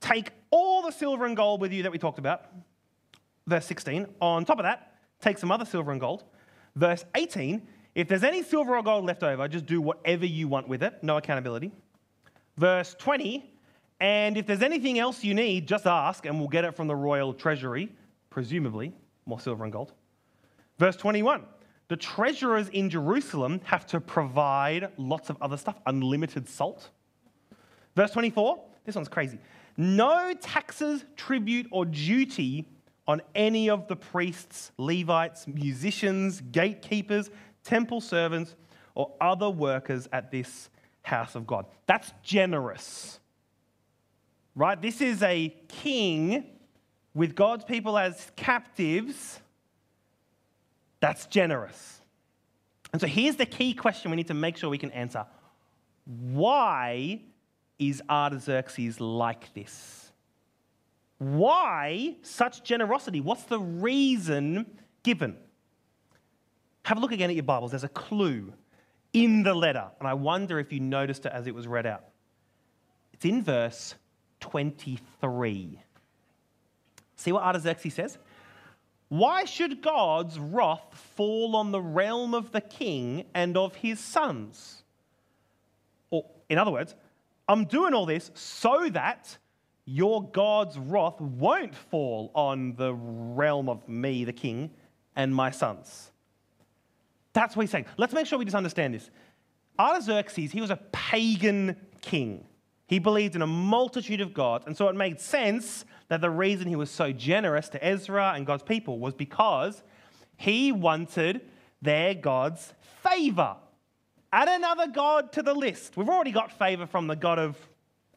take 0.00 0.32
all 0.50 0.82
the 0.82 0.90
silver 0.90 1.24
and 1.24 1.36
gold 1.36 1.60
with 1.60 1.72
you 1.72 1.84
that 1.84 1.92
we 1.92 1.96
talked 1.96 2.18
about 2.18 2.46
verse 3.46 3.66
16, 3.66 4.06
on 4.20 4.44
top 4.44 4.58
of 4.58 4.64
that, 4.64 4.94
take 5.20 5.38
some 5.38 5.50
other 5.50 5.64
silver 5.64 5.92
and 5.92 6.00
gold. 6.00 6.24
Verse 6.74 7.04
18, 7.14 7.66
if 7.94 8.08
there's 8.08 8.24
any 8.24 8.42
silver 8.42 8.76
or 8.76 8.82
gold 8.82 9.04
left 9.04 9.22
over, 9.22 9.46
just 9.48 9.66
do 9.66 9.80
whatever 9.80 10.24
you 10.24 10.48
want 10.48 10.68
with 10.68 10.82
it, 10.82 11.02
no 11.02 11.16
accountability. 11.18 11.72
Verse 12.56 12.94
20, 12.98 13.52
and 14.00 14.36
if 14.36 14.46
there's 14.46 14.62
anything 14.62 14.98
else 14.98 15.22
you 15.22 15.34
need, 15.34 15.68
just 15.68 15.86
ask 15.86 16.26
and 16.26 16.38
we'll 16.38 16.48
get 16.48 16.64
it 16.64 16.74
from 16.74 16.86
the 16.86 16.96
royal 16.96 17.32
treasury, 17.32 17.92
presumably 18.30 18.92
more 19.26 19.38
silver 19.38 19.64
and 19.64 19.72
gold. 19.72 19.92
Verse 20.78 20.96
21, 20.96 21.44
the 21.88 21.96
treasurers 21.96 22.68
in 22.70 22.88
Jerusalem 22.88 23.60
have 23.64 23.86
to 23.88 24.00
provide 24.00 24.90
lots 24.96 25.30
of 25.30 25.36
other 25.40 25.56
stuff, 25.56 25.78
unlimited 25.86 26.48
salt. 26.48 26.90
Verse 27.94 28.10
24, 28.10 28.58
this 28.84 28.94
one's 28.94 29.08
crazy. 29.08 29.38
No 29.76 30.32
taxes, 30.40 31.04
tribute, 31.16 31.66
or 31.70 31.84
duty 31.84 32.68
on 33.06 33.20
any 33.34 33.68
of 33.68 33.88
the 33.88 33.96
priests, 33.96 34.72
Levites, 34.78 35.46
musicians, 35.46 36.40
gatekeepers, 36.52 37.30
temple 37.64 38.00
servants, 38.00 38.54
or 38.94 39.12
other 39.20 39.50
workers 39.50 40.08
at 40.12 40.30
this 40.30 40.68
house 41.02 41.34
of 41.34 41.46
God. 41.46 41.66
That's 41.86 42.12
generous. 42.22 43.18
Right? 44.54 44.80
This 44.80 45.00
is 45.00 45.22
a 45.22 45.54
king 45.68 46.44
with 47.14 47.34
God's 47.34 47.64
people 47.64 47.98
as 47.98 48.30
captives. 48.36 49.40
That's 51.00 51.26
generous. 51.26 52.00
And 52.92 53.00
so 53.00 53.06
here's 53.06 53.36
the 53.36 53.46
key 53.46 53.74
question 53.74 54.10
we 54.10 54.16
need 54.16 54.28
to 54.28 54.34
make 54.34 54.56
sure 54.56 54.70
we 54.70 54.78
can 54.78 54.92
answer 54.92 55.26
Why 56.04 57.22
is 57.78 58.02
Artaxerxes 58.08 59.00
like 59.00 59.52
this? 59.54 60.01
Why 61.22 62.16
such 62.22 62.64
generosity? 62.64 63.20
What's 63.20 63.44
the 63.44 63.60
reason 63.60 64.66
given? 65.04 65.36
Have 66.84 66.98
a 66.98 67.00
look 67.00 67.12
again 67.12 67.30
at 67.30 67.36
your 67.36 67.44
Bibles. 67.44 67.70
There's 67.70 67.84
a 67.84 67.88
clue 67.88 68.52
in 69.12 69.44
the 69.44 69.54
letter, 69.54 69.84
and 70.00 70.08
I 70.08 70.14
wonder 70.14 70.58
if 70.58 70.72
you 70.72 70.80
noticed 70.80 71.24
it 71.24 71.32
as 71.32 71.46
it 71.46 71.54
was 71.54 71.68
read 71.68 71.86
out. 71.86 72.02
It's 73.12 73.24
in 73.24 73.40
verse 73.40 73.94
23. 74.40 75.80
See 77.14 77.30
what 77.30 77.44
Artaxerxes 77.44 77.94
says? 77.94 78.18
Why 79.08 79.44
should 79.44 79.80
God's 79.80 80.40
wrath 80.40 80.92
fall 81.14 81.54
on 81.54 81.70
the 81.70 81.80
realm 81.80 82.34
of 82.34 82.50
the 82.50 82.60
king 82.60 83.26
and 83.32 83.56
of 83.56 83.76
his 83.76 84.00
sons? 84.00 84.82
Or, 86.10 86.24
in 86.48 86.58
other 86.58 86.72
words, 86.72 86.96
I'm 87.46 87.66
doing 87.66 87.94
all 87.94 88.06
this 88.06 88.32
so 88.34 88.88
that 88.90 89.38
your 89.92 90.22
God's 90.30 90.78
wrath 90.78 91.20
won't 91.20 91.74
fall 91.74 92.30
on 92.34 92.74
the 92.76 92.94
realm 92.94 93.68
of 93.68 93.86
me, 93.86 94.24
the 94.24 94.32
king, 94.32 94.70
and 95.14 95.34
my 95.34 95.50
sons. 95.50 96.10
That's 97.34 97.54
what 97.54 97.64
he's 97.64 97.70
saying. 97.70 97.84
Let's 97.98 98.14
make 98.14 98.26
sure 98.26 98.38
we 98.38 98.46
just 98.46 98.56
understand 98.56 98.94
this. 98.94 99.10
Artaxerxes, 99.78 100.50
he 100.50 100.62
was 100.62 100.70
a 100.70 100.80
pagan 100.92 101.76
king. 102.00 102.46
He 102.86 103.00
believed 103.00 103.36
in 103.36 103.42
a 103.42 103.46
multitude 103.46 104.22
of 104.22 104.32
gods, 104.32 104.64
and 104.66 104.74
so 104.74 104.88
it 104.88 104.96
made 104.96 105.20
sense 105.20 105.84
that 106.08 106.22
the 106.22 106.30
reason 106.30 106.68
he 106.68 106.76
was 106.76 106.90
so 106.90 107.12
generous 107.12 107.68
to 107.70 107.84
Ezra 107.84 108.32
and 108.34 108.46
God's 108.46 108.62
people 108.62 108.98
was 108.98 109.12
because 109.12 109.82
he 110.38 110.72
wanted 110.72 111.42
their 111.82 112.14
God's 112.14 112.72
favor. 113.02 113.56
Add 114.32 114.48
another 114.48 114.86
God 114.86 115.32
to 115.32 115.42
the 115.42 115.52
list. 115.52 115.98
We've 115.98 116.08
already 116.08 116.32
got 116.32 116.50
favor 116.50 116.86
from 116.86 117.08
the 117.08 117.16
God 117.16 117.38
of 117.38 117.58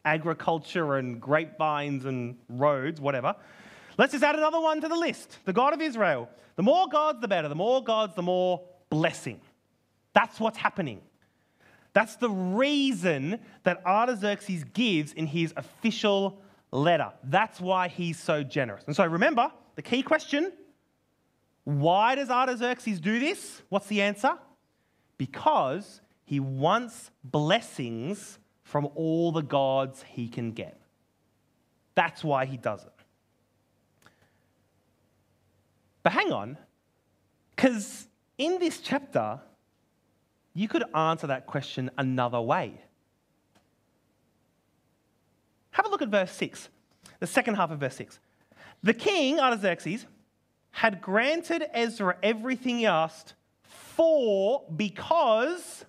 agriculture 0.06 0.94
and 0.94 1.20
grapevines 1.20 2.06
and 2.06 2.36
roads, 2.48 3.00
whatever. 3.00 3.34
Let's 3.98 4.12
just 4.12 4.24
add 4.24 4.36
another 4.36 4.60
one 4.60 4.80
to 4.80 4.88
the 4.88 4.96
list 4.96 5.38
the 5.44 5.52
God 5.52 5.74
of 5.74 5.82
Israel. 5.82 6.30
The 6.54 6.62
more 6.62 6.88
gods, 6.88 7.20
the 7.20 7.28
better. 7.28 7.48
The 7.48 7.54
more 7.54 7.84
gods, 7.84 8.14
the 8.14 8.22
more 8.22 8.62
blessing. 8.88 9.40
That's 10.14 10.40
what's 10.40 10.56
happening. 10.56 11.02
That's 11.92 12.16
the 12.16 12.30
reason 12.30 13.40
that 13.64 13.84
Artaxerxes 13.84 14.64
gives 14.64 15.12
in 15.12 15.26
his 15.26 15.52
official 15.56 16.40
letter. 16.70 17.12
That's 17.24 17.60
why 17.60 17.88
he's 17.88 18.18
so 18.18 18.42
generous. 18.42 18.84
And 18.86 18.96
so 18.96 19.04
remember, 19.04 19.50
the 19.74 19.82
key 19.82 20.02
question 20.02 20.52
why 21.64 22.14
does 22.14 22.30
Artaxerxes 22.30 23.00
do 23.00 23.18
this? 23.18 23.60
What's 23.70 23.88
the 23.88 24.00
answer? 24.00 24.38
Because 25.18 26.00
he 26.24 26.38
wants 26.38 27.10
blessings 27.24 28.38
from 28.66 28.88
all 28.96 29.30
the 29.30 29.44
gods 29.44 30.04
he 30.08 30.28
can 30.28 30.50
get. 30.50 30.76
That's 31.94 32.24
why 32.24 32.46
he 32.46 32.56
does 32.56 32.82
it. 32.82 32.92
But 36.02 36.12
hang 36.12 36.32
on, 36.32 36.58
because 37.54 38.08
in 38.38 38.58
this 38.58 38.80
chapter, 38.80 39.38
you 40.52 40.66
could 40.66 40.82
answer 40.96 41.28
that 41.28 41.46
question 41.46 41.92
another 41.96 42.40
way. 42.40 42.80
Have 45.70 45.86
a 45.86 45.88
look 45.88 46.02
at 46.02 46.08
verse 46.08 46.32
6, 46.32 46.68
the 47.20 47.26
second 47.28 47.54
half 47.54 47.70
of 47.70 47.78
verse 47.78 47.94
6. 47.94 48.18
The 48.82 48.94
king, 48.94 49.38
Artaxerxes, 49.38 50.06
had 50.72 51.00
granted 51.00 51.66
Ezra 51.72 52.16
everything 52.20 52.78
he 52.78 52.86
asked 52.86 53.34
for 53.62 54.64
because 54.74 55.84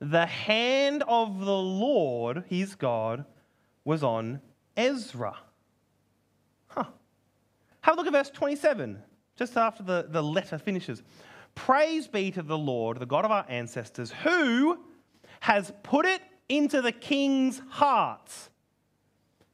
the 0.00 0.26
hand 0.26 1.02
of 1.08 1.40
the 1.40 1.56
Lord, 1.56 2.44
his 2.48 2.74
God, 2.74 3.24
was 3.84 4.02
on 4.02 4.40
Ezra. 4.76 5.36
Huh. 6.66 6.84
Have 7.80 7.94
a 7.94 7.96
look 7.96 8.06
at 8.06 8.12
verse 8.12 8.30
27, 8.30 8.98
just 9.36 9.56
after 9.56 9.82
the, 9.82 10.06
the 10.08 10.22
letter 10.22 10.58
finishes. 10.58 11.02
Praise 11.54 12.06
be 12.06 12.30
to 12.32 12.42
the 12.42 12.58
Lord, 12.58 12.98
the 12.98 13.06
God 13.06 13.24
of 13.24 13.30
our 13.30 13.46
ancestors, 13.48 14.12
who 14.22 14.78
has 15.40 15.72
put 15.82 16.04
it 16.04 16.20
into 16.48 16.82
the 16.82 16.92
king's 16.92 17.62
heart 17.70 18.30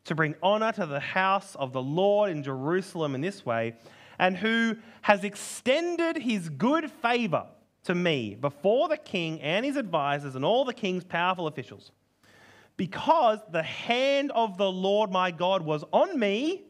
to 0.05 0.15
bring 0.15 0.35
honor 0.43 0.73
to 0.73 0.87
the 0.87 1.01
house 1.01 1.55
of 1.55 1.73
the 1.73 1.83
Lord 1.83 2.31
in 2.31 2.43
Jerusalem 2.43 3.15
in 3.15 3.21
this 3.21 3.47
way, 3.47 3.75
and 4.19 4.37
who 4.37 4.77
has 5.03 5.23
extended 5.25 6.17
his 6.17 6.49
good 6.49 6.91
favor 6.91 7.47
to 7.85 7.95
me 7.95 8.35
before 8.35 8.89
the 8.89 8.97
king 8.97 9.41
and 9.41 9.65
his 9.65 9.77
advisors 9.77 10.35
and 10.37 10.45
all 10.45 10.65
the 10.65 10.75
king's 10.75 11.05
powerful 11.05 11.47
officials. 11.47 11.91
Because 12.77 13.39
the 13.51 13.63
hand 13.63 14.33
of 14.33 14.57
the 14.57 14.71
Lord 14.71 15.11
my 15.11 15.31
God 15.31 15.63
was 15.63 15.85
on 15.93 16.19
me, 16.19 16.63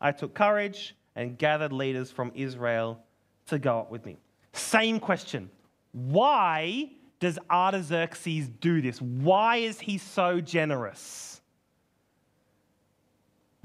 I 0.00 0.12
took 0.12 0.34
courage 0.34 0.96
and 1.16 1.36
gathered 1.38 1.72
leaders 1.72 2.10
from 2.10 2.32
Israel 2.34 3.00
to 3.46 3.58
go 3.58 3.80
up 3.80 3.90
with 3.90 4.04
me. 4.06 4.16
Same 4.52 4.98
question. 4.98 5.50
Why 5.92 6.90
does 7.20 7.38
Artaxerxes 7.50 8.48
do 8.48 8.80
this? 8.80 9.00
Why 9.00 9.56
is 9.56 9.80
he 9.80 9.98
so 9.98 10.40
generous? 10.40 11.40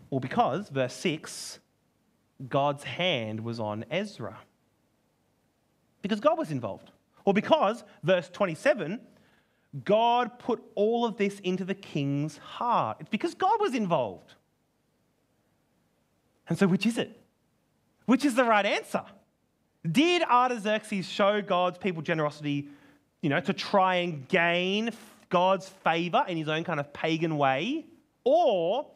Well, 0.09 0.19
because, 0.19 0.69
verse 0.69 0.93
6, 0.93 1.59
God's 2.47 2.83
hand 2.83 3.39
was 3.41 3.59
on 3.59 3.85
Ezra. 3.91 4.37
Because 6.01 6.19
God 6.19 6.37
was 6.37 6.51
involved. 6.51 6.91
Or 7.25 7.33
because, 7.33 7.83
verse 8.03 8.29
27, 8.29 8.99
God 9.83 10.39
put 10.39 10.63
all 10.75 11.05
of 11.05 11.17
this 11.17 11.39
into 11.41 11.63
the 11.63 11.75
king's 11.75 12.37
heart. 12.37 12.97
It's 12.99 13.09
because 13.09 13.35
God 13.35 13.59
was 13.59 13.75
involved. 13.75 14.33
And 16.47 16.57
so, 16.57 16.67
which 16.67 16.85
is 16.85 16.97
it? 16.97 17.21
Which 18.05 18.25
is 18.25 18.33
the 18.35 18.43
right 18.43 18.65
answer? 18.65 19.03
Did 19.89 20.23
Artaxerxes 20.23 21.07
show 21.07 21.41
God's 21.41 21.77
people 21.77 22.01
generosity, 22.01 22.67
you 23.21 23.29
know, 23.29 23.39
to 23.39 23.53
try 23.53 23.95
and 23.95 24.27
gain 24.27 24.89
God's 25.29 25.69
favor 25.83 26.25
in 26.27 26.35
his 26.37 26.49
own 26.49 26.63
kind 26.63 26.79
of 26.79 26.91
pagan 26.91 27.37
way? 27.37 27.85
Or 28.23 28.87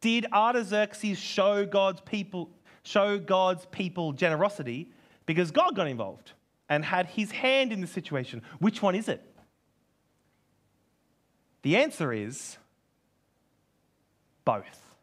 did 0.00 0.26
Artaxerxes 0.32 1.18
show 1.18 1.64
God's 1.64 2.00
people 2.02 2.50
show 2.82 3.18
God's 3.18 3.66
people 3.66 4.12
generosity 4.12 4.90
because 5.26 5.50
God 5.50 5.74
got 5.74 5.88
involved 5.88 6.32
and 6.68 6.84
had 6.84 7.06
his 7.06 7.30
hand 7.30 7.72
in 7.72 7.80
the 7.80 7.86
situation? 7.86 8.42
Which 8.58 8.82
one 8.82 8.94
is 8.94 9.08
it? 9.08 9.24
The 11.62 11.76
answer 11.76 12.12
is 12.12 12.56
both. 14.44 14.94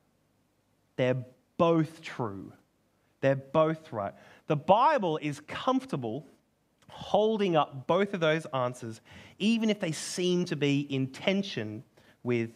They're 0.95 1.25
both 1.58 2.01
true. 2.01 2.54
They're 3.21 3.36
both 3.36 3.91
right. 3.91 4.13
The 4.47 4.56
Bible 4.56 5.17
is 5.21 5.41
comfortable 5.41 6.28
holding 6.89 7.56
up 7.56 7.88
both 7.88 8.13
of 8.13 8.19
those 8.19 8.45
answers, 8.47 9.01
even 9.38 9.69
if 9.69 9.80
they 9.80 9.91
seem 9.91 10.45
to 10.45 10.56
be 10.56 10.82
in 10.82 11.08
tension 11.08 11.84
with 12.23 12.51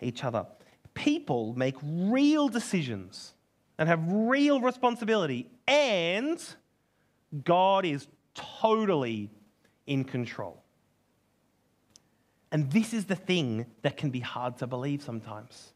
each 0.00 0.24
other. 0.24 0.46
People 0.94 1.54
make 1.56 1.76
real 1.82 2.48
decisions 2.48 3.34
and 3.78 3.88
have 3.88 4.00
real 4.06 4.60
responsibility, 4.60 5.50
and 5.66 6.42
God 7.44 7.84
is 7.84 8.06
totally 8.34 9.30
in 9.86 10.04
control. 10.04 10.62
And 12.50 12.70
this 12.70 12.92
is 12.92 13.06
the 13.06 13.16
thing 13.16 13.66
that 13.82 13.96
can 13.96 14.10
be 14.10 14.20
hard 14.20 14.58
to 14.58 14.66
believe 14.66 15.02
sometimes. 15.02 15.72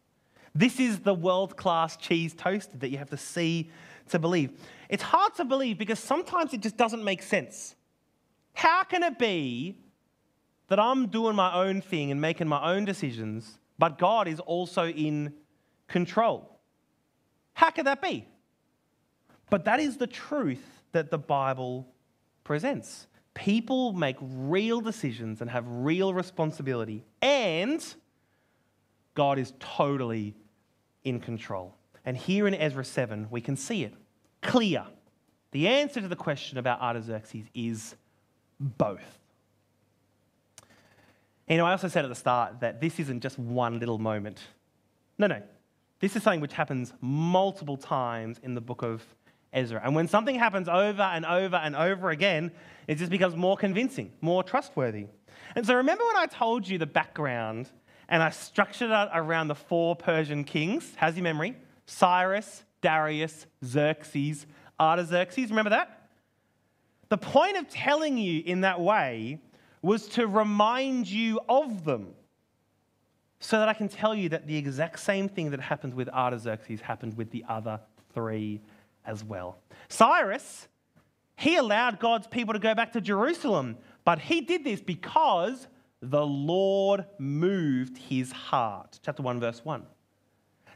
This 0.55 0.79
is 0.81 1.01
the 1.01 1.15
world 1.15 1.57
class 1.57 1.97
cheese 1.97 2.35
toasted 2.35 2.81
that 2.81 2.91
you 2.91 2.99
have 2.99 3.11
to 3.11 3.17
see 3.17 3.71
to 4.11 4.19
believe. 4.19 4.53
It's 4.89 5.03
hard 5.03 5.35
to 5.37 5.45
believe 5.45 5.79
because 5.79 5.99
sometimes 5.99 6.55
it 6.55 6.61
just 6.61 6.77
doesn't 6.77 7.03
make 7.03 7.23
sense. 7.23 7.75
How 8.55 8.85
can 8.85 9.03
it 9.03 9.19
be 9.19 9.77
that 10.69 10.81
I'm 10.81 11.09
doing 11.09 11.37
my 11.37 11.55
own 11.55 11.81
thing 11.81 12.11
and 12.11 12.21
making 12.21 12.49
my 12.49 12.73
own 12.73 12.85
decisions, 12.85 13.59
but 13.79 13.99
God 13.99 14.29
is 14.29 14.41
also 14.41 14.89
in 14.89 15.35
control? 15.89 16.59
How 17.53 17.71
could 17.71 17.87
that 17.87 18.03
be? 18.03 18.27
But 19.51 19.65
that 19.65 19.81
is 19.81 19.97
the 19.97 20.07
truth 20.07 20.65
that 20.93 21.11
the 21.11 21.19
Bible 21.19 21.87
presents. 22.47 23.09
People 23.35 23.93
make 23.93 24.17
real 24.21 24.81
decisions 24.81 25.41
and 25.41 25.51
have 25.51 25.65
real 25.69 26.15
responsibility, 26.15 27.05
and 27.21 27.85
God 29.15 29.39
is 29.39 29.53
totally 29.59 30.37
in 31.03 31.19
control. 31.19 31.75
And 32.05 32.17
here 32.17 32.47
in 32.47 32.55
Ezra 32.55 32.85
7, 32.85 33.27
we 33.31 33.41
can 33.41 33.57
see 33.57 33.83
it 33.83 33.93
clear. 34.43 34.85
The 35.51 35.67
answer 35.67 36.01
to 36.01 36.07
the 36.07 36.17
question 36.17 36.57
about 36.57 36.81
Artaxerxes 36.81 37.47
is 37.53 37.97
both. 38.61 39.19
You 41.49 41.57
know, 41.57 41.67
I 41.67 41.73
also 41.73 41.89
said 41.89 42.05
at 42.05 42.09
the 42.09 42.15
start 42.15 42.61
that 42.61 42.81
this 42.81 43.01
isn't 43.01 43.21
just 43.21 43.39
one 43.41 43.81
little 43.81 43.99
moment. 43.99 44.41
No, 45.19 45.27
no. 45.27 45.43
This 45.99 46.15
is 46.15 46.23
something 46.23 46.41
which 46.41 46.53
happens 46.53 46.93
multiple 47.01 47.77
times 47.77 48.39
in 48.43 48.55
the 48.55 48.61
book 48.61 48.83
of 48.83 49.05
Ezra. 49.53 49.81
And 49.83 49.95
when 49.95 50.09
something 50.09 50.37
happens 50.37 50.69
over 50.69 51.03
and 51.03 51.25
over 51.25 51.57
and 51.57 51.75
over 51.75 52.11
again, 52.11 52.53
it 52.87 52.97
just 52.97 53.11
becomes 53.11 53.37
more 53.37 53.57
convincing, 53.57 54.13
more 54.21 54.43
trustworthy. 54.43 55.07
And 55.55 55.67
so 55.67 55.75
remember 55.75 56.05
when 56.05 56.17
I 56.17 56.27
told 56.27 56.69
you 56.69 56.79
the 56.79 56.87
background 56.87 57.69
and 58.09 58.23
I 58.23 58.31
structured 58.31 58.91
it 58.91 59.09
around 59.15 59.49
the 59.49 59.55
four 59.55 59.97
Persian 59.97 60.45
kings? 60.45 60.95
How's 60.97 61.17
your 61.17 61.25
memory? 61.25 61.57
Cyrus, 61.87 62.65
Darius, 62.81 63.47
Xerxes, 63.65 64.47
Artaxerxes. 64.79 65.51
Remember 65.51 65.71
that? 65.71 66.09
The 67.09 67.19
point 67.19 67.57
of 67.57 67.69
telling 67.69 68.19
you 68.19 68.43
in 68.45 68.63
that 68.63 68.81
way 68.81 69.41
was 69.81 70.09
to 70.09 70.27
remind 70.27 71.09
you 71.09 71.41
of 71.49 71.85
them 71.85 72.09
so 73.39 73.59
that 73.59 73.69
I 73.69 73.75
can 73.75 73.89
tell 73.89 74.15
you 74.15 74.29
that 74.31 74.47
the 74.47 74.57
exact 74.57 74.99
same 74.99 75.29
thing 75.29 75.51
that 75.51 75.61
happened 75.61 75.95
with 75.95 76.09
Artaxerxes 76.09 76.81
happened 76.81 77.17
with 77.17 77.31
the 77.31 77.45
other 77.49 77.81
three 78.13 78.61
as 79.07 79.25
well. 79.25 79.59
Cyrus, 79.89 80.69
he 81.37 81.57
allowed 81.57 82.01
God's 82.01 82.27
people 82.27 82.55
to 82.55 82.59
go 82.59 82.75
back 82.75 82.93
to 82.93 83.01
Jerusalem, 83.01 83.77
but 84.05 84.19
he 84.19 84.41
did 84.41 84.65
this 84.65 84.81
because 84.81 85.69
the 86.01 86.27
Lord 86.27 87.07
moved 87.19 87.97
his 87.97 88.33
heart. 88.33 88.99
Chapter 89.03 89.23
1, 89.23 89.41
verse 89.41 89.65
1. 89.65 89.85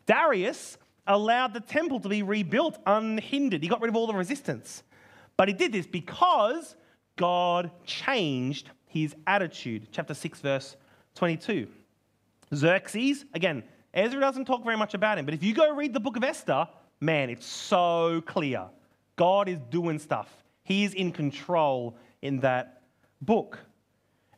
Darius 0.06 0.78
allowed 1.06 1.54
the 1.54 1.60
temple 1.60 2.00
to 2.00 2.08
be 2.08 2.22
rebuilt 2.22 2.78
unhindered. 2.86 3.62
He 3.62 3.68
got 3.68 3.80
rid 3.80 3.88
of 3.88 3.96
all 3.96 4.06
the 4.06 4.14
resistance. 4.14 4.82
But 5.36 5.48
he 5.48 5.54
did 5.54 5.72
this 5.72 5.86
because 5.86 6.76
God 7.16 7.70
changed 7.84 8.70
his 8.86 9.14
attitude. 9.26 9.88
Chapter 9.92 10.14
6, 10.14 10.40
verse 10.40 10.76
22. 11.14 11.68
Xerxes, 12.54 13.24
again, 13.34 13.62
Ezra 13.94 14.20
doesn't 14.20 14.44
talk 14.44 14.64
very 14.64 14.76
much 14.76 14.94
about 14.94 15.18
him, 15.18 15.24
but 15.24 15.34
if 15.34 15.42
you 15.42 15.54
go 15.54 15.74
read 15.74 15.92
the 15.92 16.00
book 16.00 16.16
of 16.16 16.24
Esther, 16.24 16.68
man, 17.00 17.30
it's 17.30 17.46
so 17.46 18.22
clear. 18.26 18.66
God 19.16 19.48
is 19.48 19.58
doing 19.70 19.98
stuff, 19.98 20.28
He 20.64 20.84
is 20.84 20.94
in 20.94 21.12
control 21.12 21.96
in 22.22 22.40
that 22.40 22.82
book. 23.20 23.58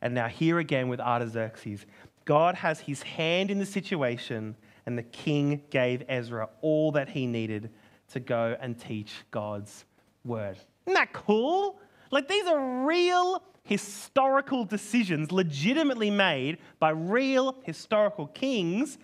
And 0.01 0.13
now, 0.13 0.27
here 0.27 0.59
again 0.59 0.89
with 0.89 0.99
Artaxerxes, 0.99 1.85
God 2.25 2.55
has 2.55 2.79
his 2.79 3.01
hand 3.01 3.51
in 3.51 3.59
the 3.59 3.65
situation, 3.65 4.55
and 4.85 4.97
the 4.97 5.03
king 5.03 5.61
gave 5.69 6.03
Ezra 6.07 6.49
all 6.61 6.91
that 6.93 7.09
he 7.09 7.25
needed 7.25 7.69
to 8.11 8.19
go 8.19 8.57
and 8.59 8.79
teach 8.79 9.13
God's 9.31 9.85
word. 10.25 10.57
Isn't 10.85 10.95
that 10.95 11.13
cool? 11.13 11.79
Like, 12.11 12.27
these 12.27 12.45
are 12.47 12.85
real 12.85 13.43
historical 13.63 14.65
decisions 14.65 15.31
legitimately 15.31 16.11
made 16.11 16.57
by 16.79 16.91
real 16.91 17.55
historical 17.63 18.27
kings, 18.27 18.97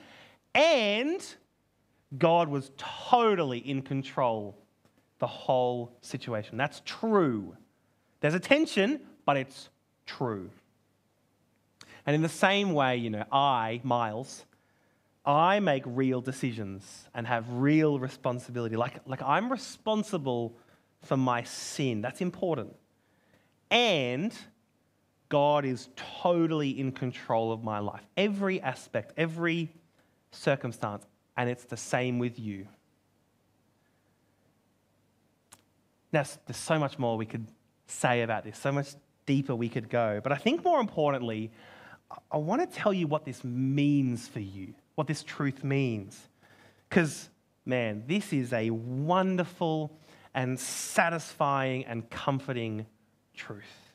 and 0.54 1.26
God 2.18 2.50
was 2.50 2.72
totally 2.78 3.60
in 3.60 3.82
control 3.82 4.58
the 5.20 5.28
whole 5.28 5.96
situation. 6.02 6.58
That's 6.58 6.82
true. 6.86 7.56
There's 8.22 8.34
a 8.34 8.40
tension, 8.40 9.02
but 9.26 9.38
it's 9.38 9.70
true. 10.06 10.50
And 12.06 12.16
in 12.16 12.22
the 12.22 12.30
same 12.30 12.74
way, 12.74 12.98
you 12.98 13.10
know, 13.10 13.26
I, 13.32 13.82
Miles, 13.84 14.46
I 15.26 15.60
make 15.60 15.84
real 15.86 16.22
decisions 16.22 17.08
and 17.14 17.28
have 17.28 17.46
real 17.52 18.00
responsibility. 18.00 18.76
Like, 18.76 19.00
like 19.06 19.22
I'm 19.22 19.52
responsible 19.52 20.58
for 21.04 21.18
my 21.18 21.44
sin. 21.44 22.02
That's 22.02 22.22
important. 22.22 22.76
And 23.70 24.34
God 25.30 25.66
is 25.66 25.90
totally 25.96 26.80
in 26.80 26.92
control 26.92 27.52
of 27.52 27.64
my 27.64 27.80
life. 27.80 28.02
Every 28.18 28.60
aspect, 28.62 29.14
every 29.16 29.70
circumstance. 30.32 31.06
And 31.40 31.50
it's 31.50 31.64
the 31.64 31.78
same 31.78 32.20
with 32.20 32.38
you. 32.38 32.68
Now, 36.12 36.26
there's 36.46 36.58
so 36.58 36.78
much 36.78 37.00
more 37.00 37.16
we 37.16 37.26
could 37.26 37.48
say 37.88 38.24
about 38.24 38.44
this, 38.44 38.58
so 38.58 38.74
much 38.74 38.90
deeper 39.26 39.56
we 39.56 39.70
could 39.70 39.90
go. 39.90 40.20
But 40.22 40.34
I 40.34 40.36
think 40.36 40.66
more 40.66 40.82
importantly, 40.82 41.50
I 42.30 42.36
want 42.36 42.70
to 42.70 42.78
tell 42.78 42.92
you 42.92 43.08
what 43.08 43.24
this 43.24 43.42
means 43.46 44.28
for 44.28 44.42
you, 44.42 44.74
what 44.96 45.08
this 45.08 45.24
truth 45.24 45.64
means. 45.64 46.20
Because, 46.90 47.30
man, 47.66 48.04
this 48.06 48.34
is 48.34 48.52
a 48.52 48.72
wonderful 48.72 49.98
and 50.34 50.60
satisfying 50.60 51.86
and 51.86 52.10
comforting 52.10 52.86
truth. 53.34 53.94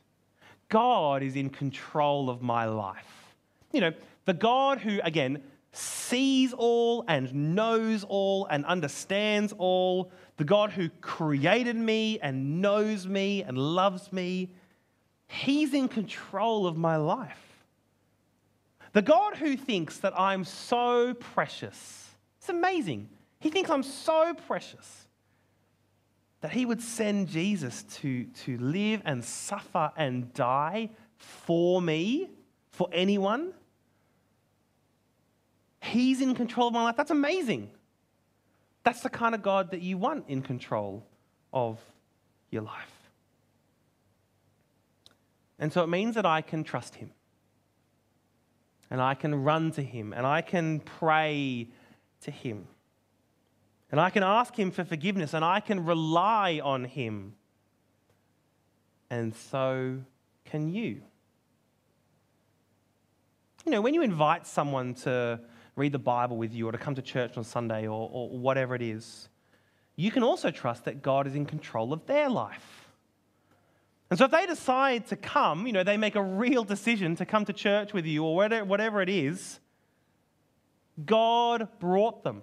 God 0.70 1.22
is 1.22 1.37
in 1.37 1.50
control 1.50 2.30
of 2.30 2.40
my 2.40 2.64
life. 2.64 3.37
You 3.70 3.83
know, 3.83 3.92
the 4.24 4.33
God 4.33 4.78
who, 4.78 4.98
again, 5.04 5.42
sees 5.76 6.52
all 6.52 7.04
and 7.08 7.54
knows 7.54 8.04
all 8.04 8.46
and 8.46 8.64
understands 8.64 9.52
all, 9.58 10.12
the 10.37 10.44
God 10.44 10.70
who 10.70 10.88
created 11.00 11.76
me 11.76 12.18
and 12.20 12.60
knows 12.60 13.06
me 13.06 13.42
and 13.42 13.58
loves 13.58 14.12
me, 14.12 14.50
He's 15.26 15.74
in 15.74 15.88
control 15.88 16.66
of 16.66 16.76
my 16.76 16.96
life. 16.96 17.40
The 18.92 19.02
God 19.02 19.37
who 19.37 19.56
thinks 19.56 19.98
that 19.98 20.18
I'm 20.18 20.44
so 20.44 21.14
precious, 21.14 22.10
it's 22.38 22.48
amazing. 22.48 23.08
He 23.40 23.50
thinks 23.50 23.68
I'm 23.68 23.82
so 23.82 24.34
precious 24.46 25.08
that 26.40 26.52
he 26.52 26.66
would 26.66 26.82
send 26.82 27.28
Jesus 27.28 27.84
to, 27.84 28.24
to 28.24 28.58
live 28.58 29.02
and 29.04 29.24
suffer 29.24 29.90
and 29.96 30.32
die 30.34 30.90
for 31.16 31.80
me, 31.80 32.28
for 32.70 32.88
anyone. 32.92 33.52
He's 35.85 36.20
in 36.20 36.35
control 36.35 36.68
of 36.68 36.75
my 36.75 36.83
life. 36.85 36.97
That's 36.97 37.11
amazing. 37.11 37.70
That's 38.83 39.01
the 39.01 39.11
kind 39.11 39.35
of 39.35 39.42
God 39.42 39.70
that 39.70 39.81
you 39.81 39.99
want 39.99 40.25
in 40.29 40.42
control 40.42 41.07
of 41.53 41.79
your 42.51 42.62
life. 42.62 43.11
And 45.59 45.73
so 45.73 45.83
it 45.83 45.88
means 45.88 46.14
that 46.16 46.27
I 46.27 46.42
can 46.42 46.64
trust 46.64 46.97
him 46.97 47.11
and 48.94 49.03
I 49.03 49.14
can 49.14 49.35
run 49.35 49.73
to 49.73 49.83
Him 49.83 50.12
and 50.12 50.25
I 50.25 50.40
can 50.40 50.81
pray 50.81 51.68
to 52.20 52.31
Him. 52.31 52.68
And 53.90 54.01
I 54.01 54.11
can 54.11 54.23
ask 54.23 54.57
Him 54.57 54.70
for 54.70 54.85
forgiveness 54.85 55.35
and 55.35 55.44
I 55.44 55.61
can 55.61 55.85
rely 55.85 56.61
on 56.62 56.85
Him. 56.85 57.35
And 59.11 59.35
so 59.35 59.99
can 60.44 60.68
you. 60.68 61.03
You 63.64 63.73
know, 63.73 63.81
when 63.81 63.94
you 63.94 64.03
invite 64.03 64.47
someone 64.47 64.94
to 64.94 65.40
read 65.76 65.92
the 65.92 65.98
Bible 65.98 66.37
with 66.37 66.52
you 66.52 66.68
or 66.68 66.72
to 66.72 66.78
come 66.78 66.94
to 66.94 67.02
church 67.02 67.37
on 67.37 67.44
Sunday 67.44 67.87
or, 67.87 68.08
or 68.12 68.30
whatever 68.30 68.74
it 68.74 68.82
is, 68.82 69.28
you 69.96 70.10
can 70.10 70.22
also 70.22 70.50
trust 70.50 70.84
that 70.84 71.02
God 71.02 71.26
is 71.26 71.34
in 71.34 71.46
control 71.46 71.92
of 71.92 72.06
their 72.06 72.28
life. 72.28 72.88
And 74.10 74.18
so 74.18 74.26
if 74.26 74.30
they 74.30 74.46
decide 74.46 75.06
to 75.08 75.16
come, 75.16 75.66
you 75.66 75.72
know, 75.72 75.82
they 75.82 75.96
make 75.96 76.14
a 76.14 76.22
real 76.22 76.62
decision 76.62 77.16
to 77.16 77.26
come 77.26 77.44
to 77.46 77.52
church 77.52 77.92
with 77.92 78.06
you 78.06 78.24
or 78.24 78.37
whatever 78.64 79.02
it 79.02 79.08
is, 79.08 79.58
God 81.04 81.68
brought 81.80 82.22
them. 82.22 82.42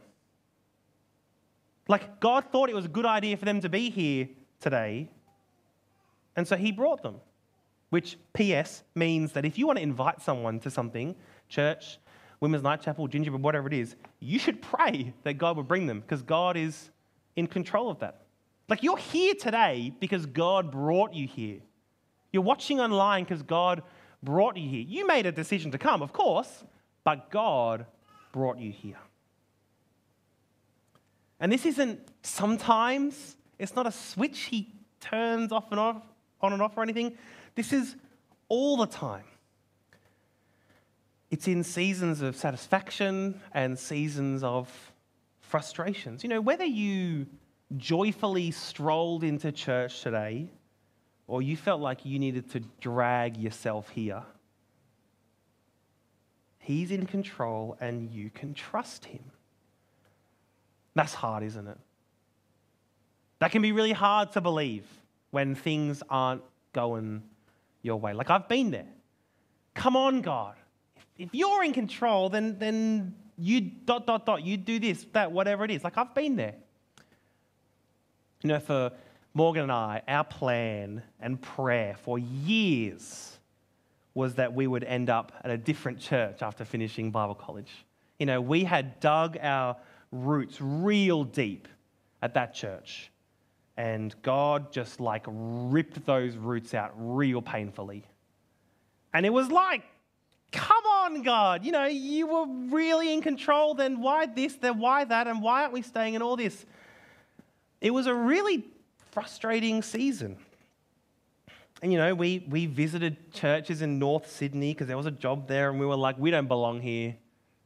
Like 1.87 2.19
God 2.19 2.45
thought 2.51 2.69
it 2.69 2.75
was 2.75 2.85
a 2.85 2.89
good 2.89 3.05
idea 3.05 3.37
for 3.37 3.45
them 3.45 3.61
to 3.61 3.69
be 3.69 3.89
here 3.89 4.29
today, 4.59 5.09
and 6.35 6.47
so 6.47 6.55
He 6.55 6.71
brought 6.71 7.03
them. 7.03 7.15
Which, 7.89 8.17
P.S., 8.33 8.83
means 8.95 9.33
that 9.33 9.43
if 9.43 9.57
you 9.57 9.67
want 9.67 9.77
to 9.77 9.83
invite 9.83 10.21
someone 10.21 10.61
to 10.61 10.71
something, 10.71 11.13
church, 11.49 11.99
women's 12.41 12.63
night 12.63 12.81
chapel, 12.81 13.07
gingerbread, 13.07 13.41
whatever 13.41 13.67
it 13.67 13.73
is, 13.73 13.95
you 14.19 14.39
should 14.39 14.61
pray 14.61 15.13
that 15.23 15.35
God 15.35 15.55
will 15.55 15.63
bring 15.63 15.85
them 15.87 16.01
because 16.01 16.21
God 16.23 16.57
is 16.57 16.89
in 17.35 17.47
control 17.47 17.89
of 17.89 17.99
that. 17.99 18.23
Like 18.67 18.83
you're 18.83 18.97
here 18.97 19.35
today 19.35 19.93
because 19.99 20.25
God 20.25 20.71
brought 20.71 21.13
you 21.13 21.27
here. 21.27 21.59
You're 22.33 22.43
watching 22.43 22.79
online 22.79 23.23
because 23.23 23.43
God 23.43 23.83
brought 24.23 24.57
you 24.57 24.67
here. 24.67 24.85
You 24.87 25.05
made 25.05 25.25
a 25.25 25.31
decision 25.31 25.71
to 25.71 25.77
come, 25.77 26.01
of 26.01 26.13
course, 26.13 26.63
but 27.03 27.29
God 27.29 27.85
brought 28.31 28.57
you 28.57 28.71
here. 28.71 28.99
And 31.39 31.51
this 31.51 31.65
isn't 31.65 31.99
sometimes, 32.23 33.35
It's 33.59 33.75
not 33.75 33.85
a 33.87 33.91
switch 33.91 34.39
he 34.41 34.73
turns 34.99 35.51
off 35.51 35.71
and 35.71 35.79
off, 35.79 36.01
on 36.39 36.53
and 36.53 36.61
off 36.61 36.77
or 36.77 36.83
anything. 36.83 37.17
This 37.55 37.73
is 37.73 37.95
all 38.47 38.77
the 38.77 38.85
time. 38.87 39.23
It's 41.31 41.47
in 41.47 41.63
seasons 41.63 42.21
of 42.21 42.35
satisfaction 42.35 43.39
and 43.53 43.79
seasons 43.79 44.43
of 44.43 44.69
frustrations. 45.39 46.23
You 46.23 46.29
know, 46.29 46.41
whether 46.41 46.65
you 46.65 47.25
joyfully 47.77 48.51
strolled 48.51 49.23
into 49.23 49.49
church 49.53 50.01
today 50.01 50.49
or 51.27 51.41
you 51.41 51.55
felt 51.55 51.79
like 51.79 52.05
you 52.05 52.19
needed 52.19 52.51
to 52.51 52.59
drag 52.81 53.37
yourself 53.37 53.89
here, 53.89 54.23
He's 56.59 56.91
in 56.91 57.05
control 57.07 57.77
and 57.79 58.11
you 58.11 58.29
can 58.29 58.53
trust 58.53 59.05
Him. 59.05 59.23
That's 60.95 61.13
hard, 61.13 61.43
isn't 61.43 61.67
it? 61.67 61.77
That 63.39 63.51
can 63.51 63.61
be 63.61 63.71
really 63.71 63.93
hard 63.93 64.33
to 64.33 64.41
believe 64.41 64.85
when 65.31 65.55
things 65.55 66.03
aren't 66.09 66.43
going 66.73 67.23
your 67.81 67.99
way. 67.99 68.13
Like 68.13 68.29
I've 68.29 68.49
been 68.49 68.69
there. 68.69 68.89
Come 69.73 69.95
on, 69.95 70.21
God. 70.21 70.55
If, 71.23 71.29
you're 71.33 71.63
in 71.63 71.73
control, 71.73 72.29
then, 72.29 72.57
then 72.59 73.15
you 73.37 73.61
dot, 73.61 74.07
dot, 74.07 74.25
dot, 74.25 74.43
you 74.43 74.57
do 74.57 74.79
this, 74.79 75.05
that, 75.13 75.31
whatever 75.31 75.63
it 75.65 75.71
is. 75.71 75.83
Like 75.83 75.97
I've 75.97 76.13
been 76.13 76.35
there. 76.35 76.55
You 78.43 78.49
know, 78.49 78.59
for 78.59 78.91
Morgan 79.33 79.63
and 79.63 79.71
I, 79.71 80.01
our 80.07 80.23
plan 80.23 81.03
and 81.19 81.41
prayer 81.41 81.95
for 82.01 82.17
years 82.17 83.37
was 84.13 84.35
that 84.35 84.53
we 84.53 84.67
would 84.67 84.83
end 84.83 85.09
up 85.09 85.31
at 85.43 85.51
a 85.51 85.57
different 85.57 85.99
church 85.99 86.41
after 86.41 86.65
finishing 86.65 87.11
Bible 87.11 87.35
college. 87.35 87.71
You 88.19 88.25
know, 88.25 88.41
we 88.41 88.63
had 88.63 88.99
dug 88.99 89.37
our 89.41 89.77
roots 90.11 90.57
real 90.59 91.23
deep 91.23 91.67
at 92.21 92.33
that 92.33 92.53
church. 92.53 93.11
And 93.77 94.13
God 94.21 94.73
just 94.73 94.99
like 94.99 95.23
ripped 95.27 96.05
those 96.05 96.35
roots 96.35 96.73
out 96.73 96.91
real 96.95 97.41
painfully. 97.41 98.03
And 99.13 99.25
it 99.25 99.31
was 99.31 99.49
like, 99.49 99.83
come 100.51 100.85
on, 100.85 101.23
God, 101.23 101.63
you 101.65 101.71
know, 101.71 101.85
you 101.85 102.27
were 102.27 102.45
really 102.73 103.13
in 103.13 103.21
control. 103.21 103.73
Then 103.73 104.01
why 104.01 104.25
this, 104.25 104.55
then 104.55 104.79
why 104.79 105.03
that, 105.05 105.27
and 105.27 105.41
why 105.41 105.61
aren't 105.61 105.73
we 105.73 105.81
staying 105.81 106.13
in 106.13 106.21
all 106.21 106.35
this? 106.35 106.65
It 107.79 107.91
was 107.91 108.07
a 108.07 108.13
really 108.13 108.65
frustrating 109.11 109.81
season. 109.81 110.37
And 111.81 111.91
you 111.91 111.97
know, 111.97 112.13
we, 112.13 112.45
we 112.47 112.67
visited 112.67 113.33
churches 113.33 113.81
in 113.81 113.97
North 113.97 114.29
Sydney 114.29 114.73
because 114.73 114.87
there 114.87 114.97
was 114.97 115.07
a 115.07 115.11
job 115.11 115.47
there, 115.47 115.69
and 115.69 115.79
we 115.79 115.85
were 115.85 115.95
like, 115.95 116.17
we 116.19 116.29
don't 116.29 116.47
belong 116.47 116.81
here. 116.81 117.15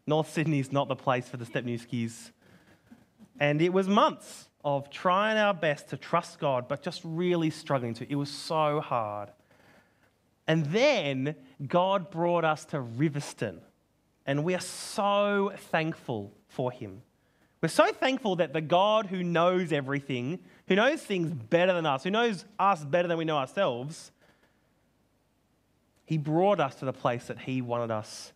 North 0.08 0.32
Sydney 0.32 0.60
is 0.60 0.72
not 0.72 0.88
the 0.88 0.96
place 0.96 1.28
for 1.28 1.38
the 1.38 1.46
Stepnewskis. 1.46 2.32
And 3.40 3.62
it 3.62 3.74
was 3.74 3.88
months 3.88 4.48
of 4.64 4.90
trying 4.90 5.38
our 5.38 5.54
best 5.54 5.90
to 5.90 5.98
trust 5.98 6.40
God, 6.40 6.68
but 6.68 6.82
just 6.82 7.02
really 7.04 7.50
struggling 7.50 7.94
to. 7.96 8.10
It 8.10 8.16
was 8.16 8.30
so 8.30 8.80
hard. 8.80 9.30
And 10.48 10.66
then 10.68 11.36
God 11.68 12.12
brought 12.12 12.46
us 12.46 12.66
to 12.66 12.78
Riverstone, 12.78 13.60
and 14.26 14.44
we 14.44 14.54
are 14.54 14.60
so 14.60 15.52
thankful 15.56 16.32
for 16.48 16.72
Him. 16.72 17.02
We're 17.62 17.70
so 17.70 17.92
thankful 17.92 18.36
that 18.36 18.54
the 18.54 18.62
God 18.62 19.08
who 19.08 19.24
knows 19.24 19.74
everything, 19.74 20.40
who 20.68 20.76
knows 20.76 21.02
things 21.02 21.32
better 21.32 21.74
than 21.74 21.86
us, 21.86 22.04
who 22.04 22.12
knows 22.12 22.46
us 22.60 22.86
better 22.86 23.08
than 23.08 23.18
we 23.18 23.26
know 23.26 23.38
ourselves, 23.38 24.12
He 26.06 26.18
brought 26.18 26.60
us 26.60 26.76
to 26.76 26.86
the 26.86 26.94
place 26.94 27.26
that 27.26 27.40
He 27.40 27.62
wanted 27.62 27.90
us 27.90 28.34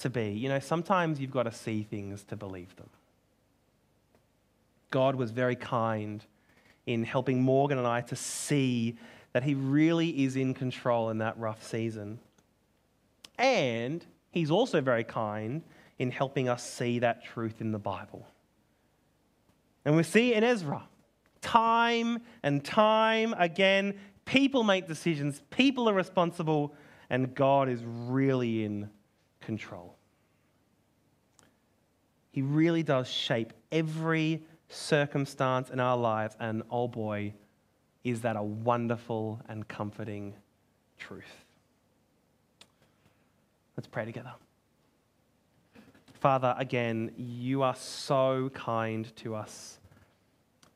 to 0.00 0.10
be. 0.10 0.32
You 0.32 0.48
know, 0.48 0.58
sometimes 0.58 1.20
you've 1.20 1.30
got 1.30 1.44
to 1.44 1.52
see 1.52 1.84
things 1.84 2.24
to 2.24 2.36
believe 2.36 2.74
them. 2.76 2.88
God 4.90 5.14
was 5.14 5.30
very 5.30 5.56
kind 5.56 6.24
in 6.86 7.04
helping 7.04 7.42
Morgan 7.42 7.78
and 7.78 7.86
I 7.86 8.00
to 8.02 8.16
see 8.16 8.96
that 9.34 9.42
He 9.42 9.54
really 9.54 10.24
is 10.24 10.36
in 10.36 10.54
control 10.54 11.10
in 11.10 11.18
that 11.18 11.38
rough 11.38 11.62
season. 11.62 12.20
And 13.36 14.04
He's 14.30 14.50
also 14.50 14.80
very 14.80 15.04
kind 15.04 15.62
in 15.98 16.10
helping 16.10 16.48
us 16.48 16.68
see 16.68 17.00
that 17.00 17.24
truth 17.24 17.60
in 17.60 17.72
the 17.72 17.78
Bible. 17.78 18.26
And 19.84 19.96
we 19.96 20.02
see 20.02 20.32
in 20.32 20.42
Ezra, 20.42 20.82
time 21.42 22.20
and 22.42 22.64
time 22.64 23.34
again, 23.36 23.98
people 24.24 24.62
make 24.62 24.88
decisions, 24.88 25.42
people 25.50 25.88
are 25.88 25.94
responsible, 25.94 26.74
and 27.10 27.34
God 27.34 27.68
is 27.68 27.80
really 27.84 28.64
in 28.64 28.88
control. 29.40 29.96
He 32.30 32.42
really 32.42 32.82
does 32.82 33.08
shape 33.08 33.52
every 33.70 34.44
circumstance 34.68 35.70
in 35.70 35.78
our 35.80 35.96
lives, 35.96 36.34
and 36.40 36.62
oh 36.70 36.88
boy, 36.88 37.34
is 38.04 38.20
that 38.20 38.36
a 38.36 38.42
wonderful 38.42 39.40
and 39.48 39.66
comforting 39.66 40.34
truth. 40.98 41.44
Let's 43.76 43.88
pray 43.88 44.04
together. 44.04 44.32
Father, 46.12 46.54
again, 46.58 47.10
you 47.16 47.62
are 47.62 47.74
so 47.74 48.50
kind 48.54 49.14
to 49.16 49.34
us. 49.34 49.78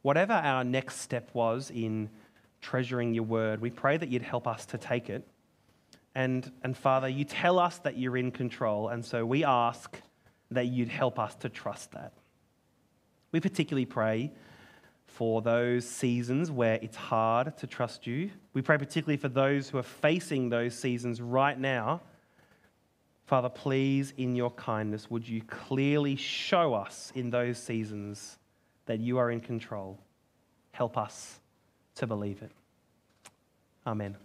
Whatever 0.02 0.32
our 0.32 0.64
next 0.64 1.00
step 1.00 1.30
was 1.32 1.70
in 1.70 2.10
treasuring 2.60 3.14
your 3.14 3.24
word, 3.24 3.60
we 3.60 3.70
pray 3.70 3.96
that 3.96 4.08
you'd 4.08 4.22
help 4.22 4.46
us 4.46 4.66
to 4.66 4.78
take 4.78 5.08
it. 5.08 5.26
And, 6.14 6.50
and 6.64 6.76
Father, 6.76 7.08
you 7.08 7.24
tell 7.24 7.58
us 7.58 7.78
that 7.78 7.96
you're 7.96 8.16
in 8.16 8.30
control, 8.30 8.88
and 8.88 9.04
so 9.04 9.24
we 9.24 9.44
ask 9.44 10.00
that 10.50 10.66
you'd 10.66 10.88
help 10.88 11.18
us 11.18 11.34
to 11.36 11.48
trust 11.48 11.92
that. 11.92 12.12
We 13.32 13.40
particularly 13.40 13.86
pray 13.86 14.32
for 15.18 15.42
those 15.42 15.84
seasons 15.84 16.48
where 16.48 16.78
it's 16.80 16.96
hard 16.96 17.56
to 17.56 17.66
trust 17.66 18.06
you. 18.06 18.30
We 18.52 18.62
pray 18.62 18.78
particularly 18.78 19.16
for 19.16 19.28
those 19.28 19.68
who 19.68 19.76
are 19.76 19.82
facing 19.82 20.48
those 20.48 20.78
seasons 20.78 21.20
right 21.20 21.58
now. 21.58 22.02
Father, 23.26 23.48
please, 23.48 24.14
in 24.16 24.36
your 24.36 24.52
kindness, 24.52 25.10
would 25.10 25.28
you 25.28 25.42
clearly 25.42 26.14
show 26.14 26.72
us 26.72 27.10
in 27.16 27.30
those 27.30 27.58
seasons 27.58 28.38
that 28.86 29.00
you 29.00 29.18
are 29.18 29.32
in 29.32 29.40
control? 29.40 29.98
Help 30.70 30.96
us 30.96 31.40
to 31.96 32.06
believe 32.06 32.40
it. 32.40 32.52
Amen. 33.88 34.16